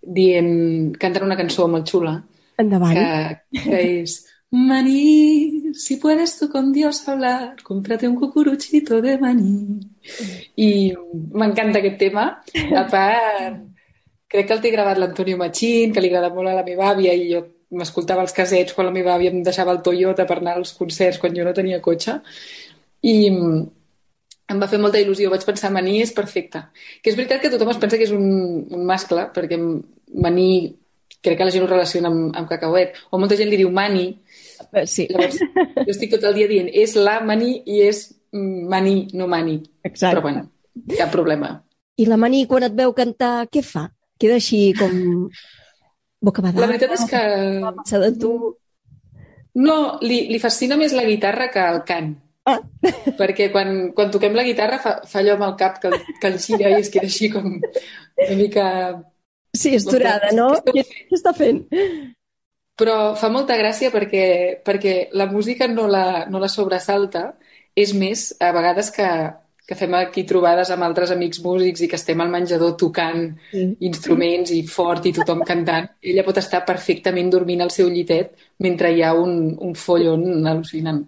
dient, 0.00 0.52
canten 1.00 1.26
una 1.26 1.36
cançó 1.36 1.68
molt 1.68 1.88
xula. 1.88 2.16
Endavant. 2.60 2.96
Que, 2.96 3.60
que 3.60 3.80
és 4.00 4.20
Maní, 4.52 5.72
si 5.74 5.98
puedes 5.98 6.36
tú 6.36 6.50
con 6.50 6.72
Dios 6.72 7.06
hablar, 7.08 7.54
cómprate 7.62 8.08
un 8.08 8.16
cucuruchito 8.16 9.00
de 9.00 9.16
maní. 9.16 9.78
I 10.56 10.90
m'encanta 11.32 11.78
aquest 11.78 11.98
tema. 12.00 12.24
A 12.74 12.82
part, 12.90 13.60
crec 14.26 14.48
que 14.48 14.56
el 14.56 14.62
té 14.64 14.72
gravat 14.74 14.98
l'Antonio 14.98 15.38
Machín, 15.38 15.94
que 15.94 16.02
li 16.02 16.10
agrada 16.10 16.32
molt 16.34 16.50
a 16.50 16.56
la 16.58 16.66
meva 16.66 16.90
àvia, 16.90 17.14
i 17.14 17.30
jo 17.30 17.44
m'escoltava 17.70 18.24
els 18.26 18.34
casets 18.34 18.74
quan 18.74 18.88
la 18.88 18.96
meva 18.96 19.14
àvia 19.14 19.30
em 19.30 19.38
deixava 19.46 19.70
el 19.70 19.84
Toyota 19.86 20.26
per 20.26 20.40
anar 20.40 20.56
als 20.58 20.74
concerts 20.74 21.22
quan 21.22 21.36
jo 21.36 21.46
no 21.46 21.54
tenia 21.54 21.78
cotxe. 21.84 22.18
I, 23.06 23.30
em 24.50 24.60
va 24.60 24.68
fer 24.70 24.80
molta 24.82 25.00
il·lusió. 25.00 25.30
Vaig 25.32 25.46
pensar, 25.46 25.70
maní 25.74 26.00
és 26.02 26.12
perfecte. 26.16 26.64
Que 27.00 27.12
és 27.12 27.18
veritat 27.18 27.42
que 27.42 27.52
tothom 27.52 27.72
es 27.72 27.80
pensa 27.82 27.98
que 28.00 28.06
és 28.08 28.14
un, 28.16 28.26
un 28.68 28.84
mascle, 28.88 29.28
perquè 29.34 29.58
maní 30.26 30.50
crec 31.20 31.38
que 31.38 31.46
la 31.46 31.52
gent 31.54 31.66
ho 31.66 31.70
relaciona 31.70 32.10
amb, 32.10 32.30
amb 32.36 32.48
cacauet. 32.50 32.98
O 33.10 33.20
molta 33.20 33.38
gent 33.38 33.50
li 33.52 33.60
diu 33.60 33.70
mani. 33.74 34.06
Eh, 34.72 34.86
sí. 34.86 35.06
Llavors, 35.10 35.40
jo 35.40 35.90
estic 35.92 36.14
tot 36.14 36.26
el 36.28 36.38
dia 36.38 36.50
dient, 36.50 36.70
és 36.72 36.96
la 36.98 37.18
mani 37.24 37.56
i 37.66 37.82
és 37.86 38.06
maní, 38.32 39.08
no 39.18 39.28
mani. 39.30 39.58
Exacte. 39.82 40.14
Però 40.14 40.24
bueno, 40.24 40.46
cap 40.96 41.12
problema. 41.12 41.54
I 42.00 42.06
la 42.08 42.16
mani, 42.20 42.46
quan 42.48 42.64
et 42.64 42.76
veu 42.76 42.94
cantar, 42.96 43.48
què 43.52 43.62
fa? 43.66 43.88
Queda 44.20 44.38
així 44.40 44.70
com 44.78 45.28
bocabadada? 46.20 46.62
La 46.64 46.70
veritat 46.70 46.96
és 46.96 47.06
que... 47.10 47.22
Passa 47.82 48.00
de 48.02 48.10
tu. 48.20 48.32
No, 49.60 49.76
li, 50.04 50.22
li 50.30 50.38
fascina 50.40 50.78
més 50.80 50.94
la 50.96 51.04
guitarra 51.08 51.50
que 51.52 51.62
el 51.74 51.82
cant. 51.88 52.14
Ah. 52.48 52.58
Perquè 53.18 53.50
quan, 53.52 53.90
quan 53.96 54.10
toquem 54.12 54.36
la 54.36 54.46
guitarra 54.46 54.80
fa, 54.82 54.94
fa 55.06 55.20
allò 55.20 55.36
amb 55.36 55.46
el 55.50 55.56
cap 55.60 55.80
que, 55.82 55.92
que 56.20 56.30
el 56.30 56.38
gira 56.40 56.72
i 56.72 56.80
es 56.80 56.90
queda 56.92 57.08
així 57.10 57.30
com 57.32 57.52
una 57.58 58.38
mica... 58.38 58.66
Sí, 59.56 59.74
esturada, 59.74 60.30
no? 60.32 60.52
Què, 60.62 60.84
està 61.12 61.34
fent? 61.34 61.64
Però 62.80 62.96
fa 63.18 63.28
molta 63.34 63.58
gràcia 63.58 63.90
perquè, 63.92 64.24
perquè 64.64 64.94
la 65.18 65.26
música 65.28 65.66
no 65.68 65.88
la, 65.90 66.24
no 66.30 66.40
la 66.40 66.48
sobresalta. 66.48 67.32
És 67.76 67.92
més, 67.94 68.30
a 68.42 68.52
vegades 68.54 68.88
que, 68.94 69.08
que 69.70 69.76
fem 69.78 69.92
aquí 69.98 70.24
trobades 70.26 70.72
amb 70.74 70.86
altres 70.86 71.12
amics 71.14 71.42
músics 71.44 71.84
i 71.84 71.88
que 71.90 71.98
estem 71.98 72.22
al 72.22 72.32
menjador 72.32 72.72
tocant 72.78 73.28
sí. 73.52 73.66
instruments 73.86 74.50
i 74.54 74.64
fort 74.66 75.06
i 75.06 75.12
tothom 75.14 75.44
cantant, 75.46 75.86
ella 76.02 76.24
pot 76.26 76.40
estar 76.40 76.64
perfectament 76.66 77.30
dormint 77.30 77.62
al 77.62 77.70
seu 77.74 77.90
llitet 77.92 78.32
mentre 78.66 78.90
hi 78.90 79.04
ha 79.06 79.12
un, 79.14 79.36
un 79.60 79.76
follon 79.78 80.42
al·lucinant. 80.42 81.04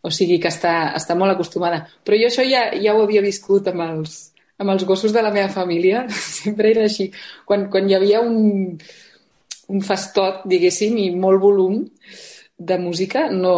O 0.00 0.10
sigui 0.14 0.38
que 0.40 0.48
està, 0.48 0.94
està 0.96 1.16
molt 1.18 1.34
acostumada. 1.34 1.82
Però 2.04 2.16
jo 2.16 2.30
això 2.30 2.44
ja, 2.46 2.70
ja 2.80 2.94
ho 2.96 3.02
havia 3.04 3.22
viscut 3.24 3.68
amb 3.68 3.84
els, 3.84 4.18
amb 4.60 4.72
els 4.72 4.84
gossos 4.88 5.12
de 5.12 5.22
la 5.24 5.32
meva 5.34 5.52
família. 5.52 6.06
Sempre 6.40 6.72
era 6.72 6.86
així. 6.88 7.10
Quan, 7.48 7.68
quan 7.72 7.88
hi 7.88 7.96
havia 7.98 8.22
un, 8.24 8.78
un 9.68 9.84
fastot, 9.84 10.46
diguéssim, 10.48 10.96
i 11.04 11.10
molt 11.12 11.42
volum 11.42 11.82
de 12.60 12.78
música, 12.80 13.28
no, 13.32 13.54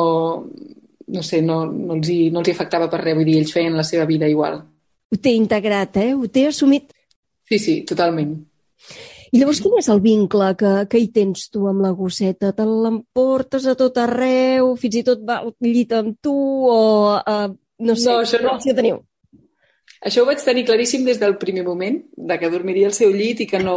no 1.13 1.23
sé, 1.27 1.43
no, 1.43 1.65
no, 1.67 1.97
els 1.99 2.11
hi, 2.11 2.19
no 2.35 2.43
els 2.43 2.51
hi 2.51 2.57
afectava 2.57 2.91
per 2.91 3.03
res. 3.03 3.17
Vull 3.19 3.29
dir, 3.29 3.39
ells 3.41 3.55
feien 3.55 3.79
la 3.79 3.87
seva 3.87 4.07
vida 4.11 4.31
igual. 4.31 4.61
Ho 5.13 5.21
té 5.21 5.35
integrat, 5.37 5.99
eh? 6.01 6.13
Ho 6.17 6.29
té 6.33 6.47
assumit. 6.49 6.91
Sí, 7.51 7.59
sí, 7.61 7.75
totalment. 7.89 8.37
I 9.33 9.41
llavors 9.41 9.63
quin 9.65 9.79
és 9.81 9.89
el 9.89 10.03
vincle 10.05 10.51
que, 10.61 10.71
que 10.93 11.01
hi 11.01 11.07
tens 11.15 11.47
tu 11.53 11.65
amb 11.71 11.81
la 11.81 11.95
gosseta? 11.97 12.51
Te 12.53 12.67
l'emportes 12.69 13.65
a 13.65 13.73
tot 13.81 13.97
arreu? 14.03 14.75
Fins 14.81 14.99
i 15.01 15.03
tot 15.07 15.23
va 15.25 15.39
al 15.41 15.55
llit 15.65 15.95
amb 15.97 16.19
tu? 16.21 16.35
O, 16.69 16.83
uh, 17.17 17.49
no 17.81 17.97
sé, 17.97 18.11
no, 18.11 18.19
això 18.21 18.43
no. 18.43 18.51
relació 18.51 18.77
teniu? 18.77 19.01
Això 20.03 20.21
ho 20.21 20.29
vaig 20.29 20.43
tenir 20.45 20.67
claríssim 20.69 21.07
des 21.07 21.21
del 21.23 21.39
primer 21.41 21.63
moment, 21.65 21.97
de 22.13 22.37
que 22.39 22.51
dormiria 22.53 22.91
al 22.91 22.97
seu 22.97 23.13
llit 23.15 23.41
i 23.45 23.49
que 23.49 23.61
no... 23.63 23.77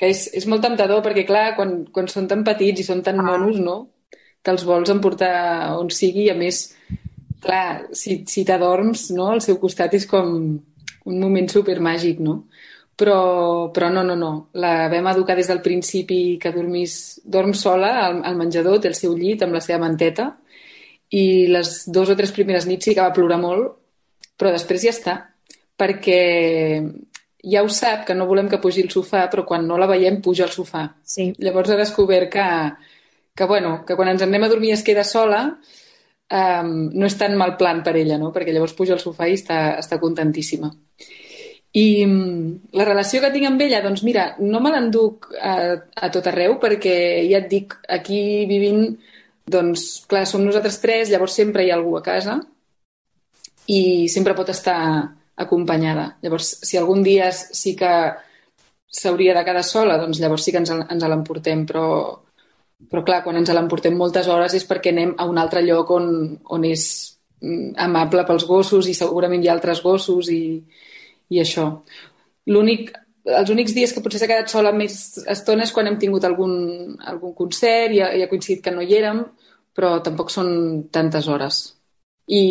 que 0.00 0.08
és, 0.08 0.24
és 0.40 0.48
molt 0.50 0.64
temptador, 0.64 1.04
perquè 1.04 1.26
clar, 1.28 1.52
quan, 1.58 1.82
quan 1.92 2.10
són 2.10 2.26
tan 2.30 2.42
petits 2.46 2.82
i 2.82 2.88
són 2.88 3.04
tan 3.06 3.20
ah. 3.20 3.26
monos, 3.28 3.60
no? 3.62 3.76
Te'ls 4.42 4.66
vols 4.66 4.90
emportar 4.90 5.76
on 5.78 5.92
sigui 5.94 6.26
i 6.26 6.32
a 6.32 6.38
més, 6.38 6.64
clar, 7.44 7.84
si, 7.94 8.22
si 8.26 8.46
t'adorms, 8.48 9.12
no? 9.14 9.30
Al 9.36 9.44
seu 9.44 9.60
costat 9.62 9.94
és 9.94 10.08
com 10.10 10.32
un 10.42 11.22
moment 11.22 11.52
supermàgic, 11.52 12.18
no? 12.24 12.40
Però, 13.02 13.70
però 13.74 13.88
no, 13.90 14.04
no, 14.06 14.14
no. 14.14 14.30
La 14.62 14.86
vam 14.92 15.10
educar 15.10 15.34
des 15.34 15.50
del 15.50 15.60
principi 15.64 16.38
que 16.38 16.52
dormís, 16.54 17.20
dorm 17.24 17.50
sola 17.58 17.96
al, 18.04 18.20
al 18.28 18.38
menjador, 18.38 18.78
té 18.78 18.92
el 18.92 18.98
seu 18.98 19.16
llit 19.18 19.42
amb 19.42 19.58
la 19.58 19.62
seva 19.64 19.80
manteta 19.82 20.28
i 21.10 21.48
les 21.50 21.82
dues 21.90 22.12
o 22.14 22.16
tres 22.16 22.30
primeres 22.32 22.68
nits 22.70 22.86
sí 22.86 22.94
que 22.94 23.02
va 23.02 23.12
plorar 23.16 23.40
molt, 23.42 23.74
però 24.38 24.52
després 24.54 24.86
ja 24.86 24.94
està, 24.94 25.16
perquè 25.78 26.20
ja 27.42 27.64
ho 27.66 27.68
sap, 27.68 28.06
que 28.06 28.14
no 28.14 28.28
volem 28.30 28.48
que 28.48 28.60
pugi 28.62 28.86
al 28.86 28.92
sofà, 28.94 29.26
però 29.32 29.44
quan 29.44 29.66
no 29.66 29.76
la 29.80 29.90
veiem 29.90 30.20
puja 30.22 30.46
al 30.46 30.54
sofà. 30.54 30.86
Sí. 31.02 31.32
Llavors 31.42 31.74
ha 31.74 31.80
descobert 31.80 32.30
que, 32.30 32.46
que, 33.34 33.48
bueno, 33.50 33.80
que 33.86 33.98
quan 33.98 34.12
ens 34.12 34.22
anem 34.22 34.46
a 34.46 34.52
dormir 34.52 34.76
es 34.76 34.84
queda 34.86 35.02
sola, 35.04 35.42
um, 36.30 36.70
no 36.94 37.10
és 37.10 37.18
tan 37.18 37.34
mal 37.36 37.56
plan 37.58 37.82
per 37.82 37.96
ella, 37.98 38.20
no? 38.22 38.30
perquè 38.32 38.54
llavors 38.54 38.76
puja 38.78 38.94
al 38.94 39.02
sofà 39.02 39.26
i 39.28 39.34
està, 39.40 39.58
està 39.82 39.98
contentíssima. 40.00 40.70
I 41.72 42.04
mm, 42.04 42.72
la 42.76 42.84
relació 42.84 43.22
que 43.22 43.30
tinc 43.32 43.48
amb 43.48 43.62
ella, 43.64 43.80
doncs 43.84 44.02
mira, 44.04 44.26
no 44.44 44.60
me 44.60 44.72
l'enduc 44.74 45.30
a, 45.40 45.54
a 45.96 46.10
tot 46.12 46.26
arreu 46.28 46.58
perquè 46.60 46.94
ja 47.30 47.40
et 47.40 47.48
dic, 47.48 47.78
aquí 47.88 48.44
vivint, 48.50 48.84
doncs 49.48 50.02
clar, 50.08 50.26
som 50.28 50.44
nosaltres 50.44 50.76
tres, 50.82 51.08
llavors 51.08 51.38
sempre 51.40 51.64
hi 51.64 51.72
ha 51.72 51.78
algú 51.78 51.96
a 51.96 52.04
casa 52.04 52.36
i 53.72 54.08
sempre 54.12 54.36
pot 54.36 54.52
estar 54.52 54.76
acompanyada. 55.42 56.18
Llavors, 56.22 56.58
si 56.60 56.76
algun 56.76 57.00
dia 57.02 57.30
sí 57.32 57.72
que 57.78 57.92
s'hauria 58.92 59.32
de 59.32 59.44
quedar 59.46 59.64
sola, 59.64 59.96
doncs 59.96 60.20
llavors 60.20 60.44
sí 60.44 60.52
que 60.52 60.60
ens, 60.60 60.74
ens 60.76 61.08
l'emportem, 61.08 61.64
però, 61.64 61.86
però 62.90 63.04
clar, 63.06 63.22
quan 63.24 63.40
ens 63.40 63.48
l'emportem 63.48 63.96
moltes 63.96 64.28
hores 64.28 64.60
és 64.60 64.68
perquè 64.68 64.92
anem 64.92 65.16
a 65.16 65.24
un 65.24 65.40
altre 65.40 65.64
lloc 65.64 65.96
on, 65.96 66.06
on 66.52 66.68
és 66.68 66.84
mm, 67.40 67.78
amable 67.88 68.28
pels 68.28 68.44
gossos 68.44 68.92
i 68.92 68.98
segurament 68.98 69.40
hi 69.40 69.48
ha 69.48 69.56
altres 69.56 69.80
gossos 69.80 70.28
i, 70.28 70.42
i 71.32 71.40
això. 71.42 71.66
L'únic, 72.52 72.92
els 73.40 73.50
únics 73.54 73.74
dies 73.76 73.92
que 73.94 74.02
potser 74.04 74.20
s'ha 74.20 74.30
quedat 74.30 74.52
sola 74.52 74.72
més 74.76 74.96
estona 75.30 75.66
és 75.66 75.72
quan 75.74 75.88
hem 75.88 75.98
tingut 76.02 76.24
algun, 76.28 76.54
algun 77.12 77.34
concert 77.38 77.94
i 77.94 78.02
ha, 78.02 78.12
i 78.18 78.22
ha 78.22 78.30
coincidit 78.30 78.64
que 78.64 78.74
no 78.74 78.84
hi 78.84 78.96
érem, 78.98 79.22
però 79.76 79.96
tampoc 80.04 80.32
són 80.34 80.48
tantes 80.92 81.28
hores. 81.28 81.62
I 82.28 82.42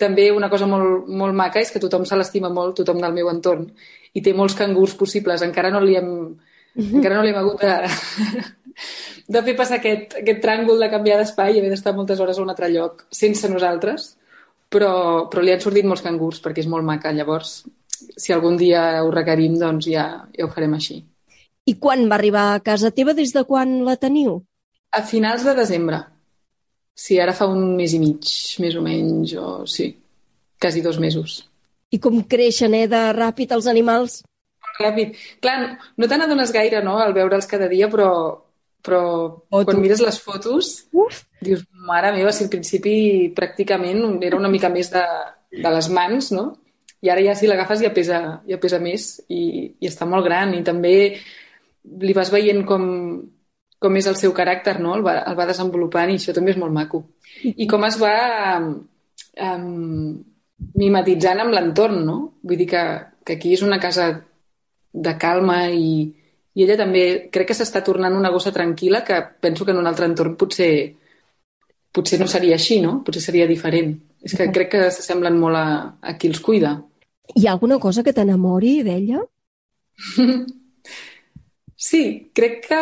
també 0.00 0.30
una 0.32 0.48
cosa 0.50 0.66
molt, 0.66 1.08
molt 1.22 1.36
maca 1.36 1.60
és 1.60 1.70
que 1.72 1.82
tothom 1.82 2.06
se 2.08 2.16
l'estima 2.16 2.50
molt, 2.52 2.78
tothom 2.80 3.00
del 3.02 3.16
meu 3.16 3.28
entorn, 3.32 3.68
i 4.16 4.22
té 4.24 4.32
molts 4.34 4.56
cangurs 4.58 4.96
possibles. 4.98 5.44
Encara 5.46 5.70
no 5.70 5.82
li 5.84 5.96
hem, 5.96 6.08
mm 6.08 6.36
-hmm. 6.74 6.96
encara 6.96 7.16
no 7.16 7.22
li 7.22 7.30
hem 7.30 7.40
hagut 7.42 7.60
de, 7.60 7.74
de 9.34 9.42
fer 9.42 9.56
passar 9.56 9.78
aquest, 9.78 10.16
aquest 10.22 10.40
tràngol 10.42 10.80
de 10.80 10.90
canviar 10.90 11.18
d'espai 11.18 11.54
i 11.54 11.58
haver 11.58 11.70
d'estar 11.70 11.94
moltes 11.94 12.20
hores 12.20 12.38
a 12.38 12.42
un 12.42 12.50
altre 12.50 12.70
lloc 12.70 13.04
sense 13.10 13.48
nosaltres, 13.48 14.16
però, 14.70 15.28
però 15.30 15.42
li 15.42 15.52
han 15.52 15.60
sortit 15.60 15.84
molts 15.84 16.02
cangurs 16.02 16.40
perquè 16.42 16.64
és 16.64 16.70
molt 16.70 16.84
maca. 16.84 17.12
Llavors, 17.12 17.64
si 18.16 18.32
algun 18.32 18.56
dia 18.60 19.02
ho 19.04 19.10
requerim, 19.14 19.58
doncs 19.60 19.88
ja, 19.92 20.06
ja 20.36 20.46
ho 20.46 20.50
farem 20.52 20.76
així. 20.78 21.00
I 21.68 21.76
quan 21.78 22.06
va 22.10 22.16
arribar 22.18 22.46
a 22.54 22.62
casa 22.64 22.90
teva? 22.94 23.14
Des 23.14 23.34
de 23.34 23.44
quan 23.46 23.80
la 23.86 23.96
teniu? 24.00 24.40
A 24.96 25.02
finals 25.06 25.44
de 25.46 25.54
desembre. 25.54 26.00
Sí, 27.00 27.18
ara 27.22 27.32
fa 27.36 27.46
un 27.48 27.76
mes 27.78 27.94
i 27.96 28.00
mig, 28.02 28.26
més 28.60 28.76
o 28.76 28.82
menys, 28.84 29.32
o 29.38 29.62
sí, 29.70 29.92
quasi 30.60 30.82
dos 30.84 30.98
mesos. 31.00 31.38
I 31.90 31.98
com 32.02 32.20
creixen, 32.28 32.74
eh, 32.76 32.86
de 32.90 33.00
ràpid 33.16 33.54
els 33.56 33.68
animals? 33.70 34.20
Ràpid. 34.80 35.16
Clar, 35.42 35.56
no 35.96 36.08
te 36.08 36.18
n'adones 36.18 36.52
gaire, 36.52 36.82
no?, 36.84 36.98
al 37.00 37.14
veure'ls 37.16 37.48
cada 37.50 37.68
dia, 37.70 37.88
però, 37.92 38.10
però 38.84 39.02
oh, 39.38 39.62
quan 39.64 39.80
mires 39.80 40.02
les 40.04 40.20
fotos, 40.20 40.72
Uf. 40.92 41.24
dius, 41.40 41.64
mare 41.88 42.12
meva, 42.16 42.32
si 42.32 42.44
al 42.44 42.52
principi 42.52 42.94
pràcticament 43.36 44.20
era 44.26 44.38
una 44.38 44.52
mica 44.52 44.68
més 44.72 44.92
de, 44.92 45.04
de 45.56 45.72
les 45.76 45.88
mans, 45.92 46.30
no? 46.36 46.50
I 47.00 47.08
ara 47.08 47.22
ja 47.24 47.34
si 47.34 47.48
l'agafes 47.48 47.80
ja 47.80 47.92
pesa, 47.96 48.20
ja 48.48 48.58
pesa 48.60 48.78
més 48.82 49.14
i, 49.28 49.42
i 49.80 49.88
està 49.88 50.08
molt 50.08 50.26
gran 50.26 50.52
i 50.54 50.62
també 50.66 50.94
li 52.04 52.16
vas 52.16 52.32
veient 52.32 52.60
com, 52.68 52.84
com 53.80 53.96
és 53.96 54.08
el 54.10 54.18
seu 54.20 54.34
caràcter, 54.36 54.76
no? 54.84 54.92
El 54.98 55.04
va, 55.06 55.16
el 55.24 55.38
va 55.38 55.48
desenvolupant 55.48 56.12
i 56.12 56.18
això 56.20 56.34
també 56.36 56.52
és 56.52 56.60
molt 56.60 56.74
maco. 56.76 57.04
I 57.48 57.66
com 57.70 57.86
es 57.88 57.96
va 58.00 58.16
um, 58.60 60.18
mimetitzant 60.76 61.40
amb 61.40 61.56
l'entorn, 61.56 62.02
no? 62.04 62.18
Vull 62.44 62.60
dir 62.60 62.68
que, 62.74 62.84
que 63.24 63.38
aquí 63.38 63.54
és 63.56 63.64
una 63.64 63.80
casa 63.80 64.10
de 64.92 65.14
calma 65.22 65.62
i, 65.72 66.10
i 66.52 66.64
ella 66.66 66.76
també 66.82 67.04
crec 67.32 67.52
que 67.52 67.56
s'està 67.56 67.80
tornant 67.86 68.16
una 68.18 68.32
gossa 68.34 68.52
tranquil·la 68.52 69.04
que 69.06 69.22
penso 69.40 69.64
que 69.64 69.72
en 69.72 69.80
un 69.80 69.88
altre 69.88 70.08
entorn 70.10 70.36
potser, 70.36 70.70
potser 71.94 72.20
no 72.20 72.28
seria 72.28 72.58
així, 72.60 72.80
no? 72.84 72.98
Potser 73.06 73.24
seria 73.24 73.48
diferent. 73.48 73.94
És 74.20 74.36
que 74.36 74.50
crec 74.52 74.74
que 74.74 74.86
s'assemblen 74.90 75.38
molt 75.40 75.56
a, 75.56 75.66
a 76.04 76.16
qui 76.20 76.28
els 76.28 76.44
cuida. 76.44 76.76
Hi 77.36 77.46
ha 77.46 77.52
alguna 77.52 77.78
cosa 77.78 78.02
que 78.02 78.14
t'enamori 78.16 78.80
d'ella? 78.86 79.22
sí, 81.90 82.02
crec 82.34 82.62
que 82.68 82.80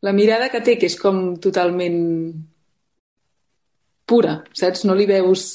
la 0.00 0.12
mirada 0.12 0.48
que 0.50 0.62
té, 0.62 0.76
que 0.78 0.88
és 0.88 0.96
com 0.98 1.36
totalment 1.42 1.98
pura, 4.08 4.38
saps? 4.56 4.84
No 4.88 4.96
li 4.96 5.06
veus 5.10 5.48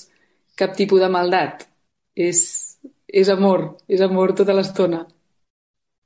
cap 0.59 0.75
tipus 0.77 1.01
de 1.01 1.09
maldat. 1.09 1.65
És, 2.13 2.43
és 3.07 3.29
amor, 3.33 3.71
és 3.89 4.03
amor 4.05 4.35
tota 4.37 4.53
l'estona. 4.53 5.01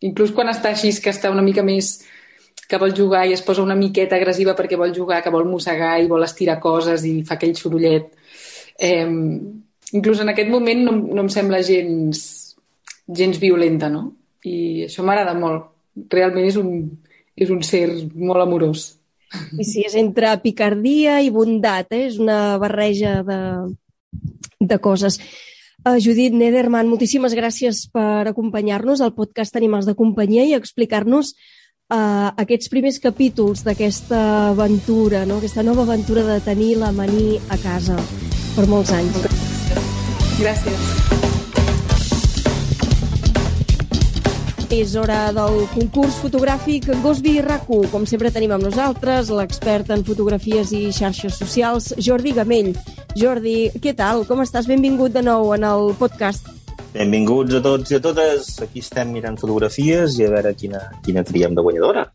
Inclús 0.08 0.32
quan 0.32 0.54
està 0.54 0.72
així, 0.72 0.94
que 1.02 1.12
està 1.12 1.34
una 1.34 1.44
mica 1.44 1.66
més 1.66 1.98
que 2.68 2.80
vol 2.80 2.94
jugar 2.96 3.26
i 3.28 3.34
es 3.34 3.44
posa 3.46 3.64
una 3.64 3.78
miqueta 3.80 4.18
agressiva 4.18 4.56
perquè 4.56 4.78
vol 4.80 4.94
jugar, 4.96 5.22
que 5.24 5.34
vol 5.34 5.48
mossegar 5.48 5.98
i 6.02 6.10
vol 6.12 6.26
estirar 6.26 6.60
coses 6.64 7.06
i 7.08 7.22
fa 7.28 7.38
aquell 7.38 7.56
sorollet. 7.58 8.12
Eh, 8.78 9.08
inclús 9.94 10.22
en 10.22 10.32
aquest 10.34 10.50
moment 10.52 10.84
no, 10.86 10.96
no 10.98 11.24
em 11.24 11.32
sembla 11.32 11.64
gens, 11.66 12.22
gens 13.08 13.40
violenta, 13.40 13.90
no? 13.90 14.12
I 14.44 14.88
això 14.88 15.06
m'agrada 15.06 15.36
molt. 15.38 15.72
Realment 16.12 16.48
és 16.48 16.58
un, 16.60 16.72
és 17.36 17.52
un 17.54 17.64
ser 17.66 17.88
molt 18.14 18.44
amorós. 18.44 18.92
I 19.58 19.66
sí, 19.68 19.84
és 19.84 19.96
entre 20.00 20.32
picardia 20.44 21.20
i 21.24 21.32
bondat, 21.34 21.92
eh? 21.92 22.06
és 22.08 22.18
una 22.22 22.58
barreja 22.62 23.20
de, 23.28 23.40
de 24.60 24.80
coses. 24.80 25.20
Uh, 25.84 25.98
Judit 26.04 26.34
Nederman, 26.36 26.88
moltíssimes 26.90 27.36
gràcies 27.38 27.86
per 27.94 28.28
acompanyar-nos 28.32 29.04
al 29.04 29.14
podcast 29.16 29.56
Animals 29.60 29.88
de 29.88 29.96
Companyia 30.00 30.48
i 30.48 30.56
explicar-nos 30.58 31.34
uh, 31.92 32.34
aquests 32.34 32.72
primers 32.74 33.02
capítols 33.04 33.64
d'aquesta 33.68 34.22
aventura, 34.54 35.26
no? 35.30 35.42
aquesta 35.42 35.64
nova 35.64 35.86
aventura 35.88 36.26
de 36.28 36.40
tenir 36.44 36.76
la 36.82 36.94
maní 36.96 37.38
a 37.52 37.60
casa 37.62 38.00
per 38.56 38.66
molts 38.72 38.96
anys. 38.96 39.37
Gràcies. 40.38 40.82
És 44.70 44.92
hora 44.94 45.32
del 45.34 45.64
concurs 45.72 46.20
fotogràfic 46.22 46.86
Gosby 47.02 47.40
RAC1. 47.42 47.88
Com 47.90 48.06
sempre 48.06 48.30
tenim 48.36 48.54
amb 48.54 48.68
nosaltres 48.68 49.32
l'expert 49.34 49.90
en 49.96 50.06
fotografies 50.06 50.76
i 50.78 50.92
xarxes 50.94 51.40
socials, 51.42 51.90
Jordi 51.98 52.36
Gamell. 52.38 52.70
Jordi, 53.18 53.56
què 53.82 53.96
tal? 53.98 54.28
Com 54.30 54.46
estàs? 54.46 54.70
Benvingut 54.70 55.18
de 55.18 55.26
nou 55.26 55.56
en 55.58 55.66
el 55.66 55.90
podcast. 55.98 56.54
Benvinguts 56.94 57.58
a 57.58 57.66
tots 57.66 57.96
i 57.96 57.98
a 57.98 58.04
totes. 58.06 58.54
Aquí 58.62 58.86
estem 58.86 59.18
mirant 59.18 59.42
fotografies 59.42 60.22
i 60.22 60.30
a 60.30 60.32
veure 60.38 60.54
quina, 60.54 60.86
quina 61.02 61.26
triem 61.26 61.58
de 61.58 61.66
guanyadora. 61.66 62.06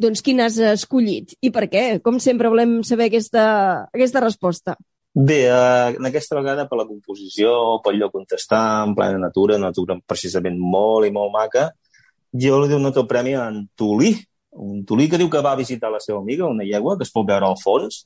Doncs 0.00 0.24
quina 0.24 0.48
has 0.48 0.56
escollit 0.72 1.36
i 1.44 1.52
per 1.52 1.68
què? 1.68 1.86
Com 2.00 2.24
sempre 2.24 2.48
volem 2.48 2.78
saber 2.88 3.12
aquesta, 3.12 3.44
aquesta 3.92 4.24
resposta. 4.24 4.80
Bé, 5.16 5.46
eh, 5.48 5.96
en 5.96 6.04
aquesta 6.04 6.36
vegada 6.36 6.66
per 6.68 6.76
la 6.76 6.84
composició, 6.84 7.80
pel 7.80 7.96
lloc 7.96 8.18
on 8.18 8.26
està, 8.36 8.58
en 8.84 8.92
plena 8.94 9.16
natura, 9.22 9.56
natura 9.56 9.96
precisament 10.04 10.58
molt 10.60 11.08
i 11.08 11.12
molt 11.14 11.32
maca, 11.32 11.70
jo 12.36 12.58
li 12.60 12.68
dono 12.68 12.92
el 12.92 13.06
premi 13.08 13.32
a 13.32 13.46
en 13.48 13.62
Tulí, 13.74 14.10
un 14.60 14.84
Tulí 14.84 15.08
que 15.08 15.16
diu 15.16 15.30
que 15.32 15.40
va 15.40 15.56
visitar 15.56 15.88
la 15.90 16.02
seva 16.04 16.18
amiga, 16.18 16.44
una 16.44 16.64
llegua, 16.68 16.98
que 16.98 17.08
es 17.08 17.12
pot 17.14 17.24
veure 17.24 17.48
al 17.48 17.56
fons, 17.56 18.02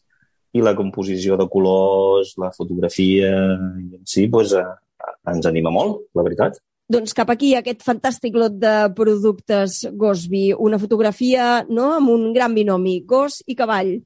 i 0.54 0.62
la 0.62 0.76
composició 0.78 1.36
de 1.36 1.48
colors, 1.50 2.36
la 2.38 2.52
fotografia 2.54 3.26
i 3.26 3.90
en 3.98 4.06
si, 4.06 4.28
doncs, 4.30 4.54
eh, 4.54 5.10
ens 5.34 5.50
anima 5.50 5.74
molt, 5.74 6.04
la 6.14 6.22
veritat. 6.22 6.62
Doncs 6.90 7.14
cap 7.14 7.30
aquí, 7.30 7.52
aquest 7.54 7.82
fantàstic 7.86 8.38
lot 8.38 8.54
de 8.58 8.76
productes 8.94 9.84
Gosby, 9.98 10.52
una 10.54 10.78
fotografia 10.78 11.64
no, 11.68 11.92
amb 11.98 12.10
un 12.10 12.30
gran 12.34 12.54
binomi, 12.54 13.00
gos 13.02 13.42
i 13.46 13.58
cavall. 13.58 13.96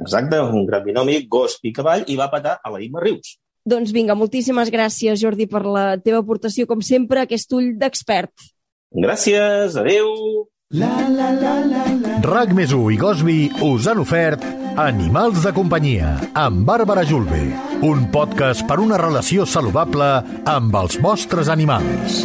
Exacte, 0.00 0.40
un 0.40 0.66
gran 0.66 0.82
binomi, 0.84 1.20
gos 1.30 1.58
i 1.62 1.72
cavall, 1.74 2.04
i 2.10 2.16
va 2.18 2.30
patar 2.32 2.58
a 2.62 2.72
la 2.74 2.82
Imma 2.82 3.02
Rius. 3.04 3.36
Doncs 3.64 3.94
vinga, 3.96 4.16
moltíssimes 4.18 4.68
gràcies, 4.72 5.20
Jordi, 5.22 5.46
per 5.48 5.62
la 5.64 5.86
teva 5.96 6.20
aportació, 6.20 6.66
com 6.68 6.82
sempre, 6.84 7.22
aquest 7.22 7.52
ull 7.56 7.72
d'expert. 7.80 8.50
Gràcies, 8.94 9.78
adeu. 9.80 10.10
La, 10.74 10.90
la, 11.08 11.30
la, 11.30 11.54
la, 11.64 11.86
la. 12.02 12.18
RAC 12.24 12.52
més 12.56 12.72
i 12.74 12.98
Gosby 12.98 13.38
us 13.62 13.88
han 13.88 14.02
ofert 14.02 14.44
Animals 14.74 15.44
de 15.44 15.52
companyia 15.54 16.16
amb 16.34 16.64
Bàrbara 16.66 17.04
Julve, 17.06 17.44
un 17.86 18.08
podcast 18.10 18.66
per 18.66 18.80
una 18.82 18.98
relació 18.98 19.46
saludable 19.46 20.08
amb 20.50 20.74
els 20.82 20.98
vostres 21.04 21.52
animals. 21.52 22.24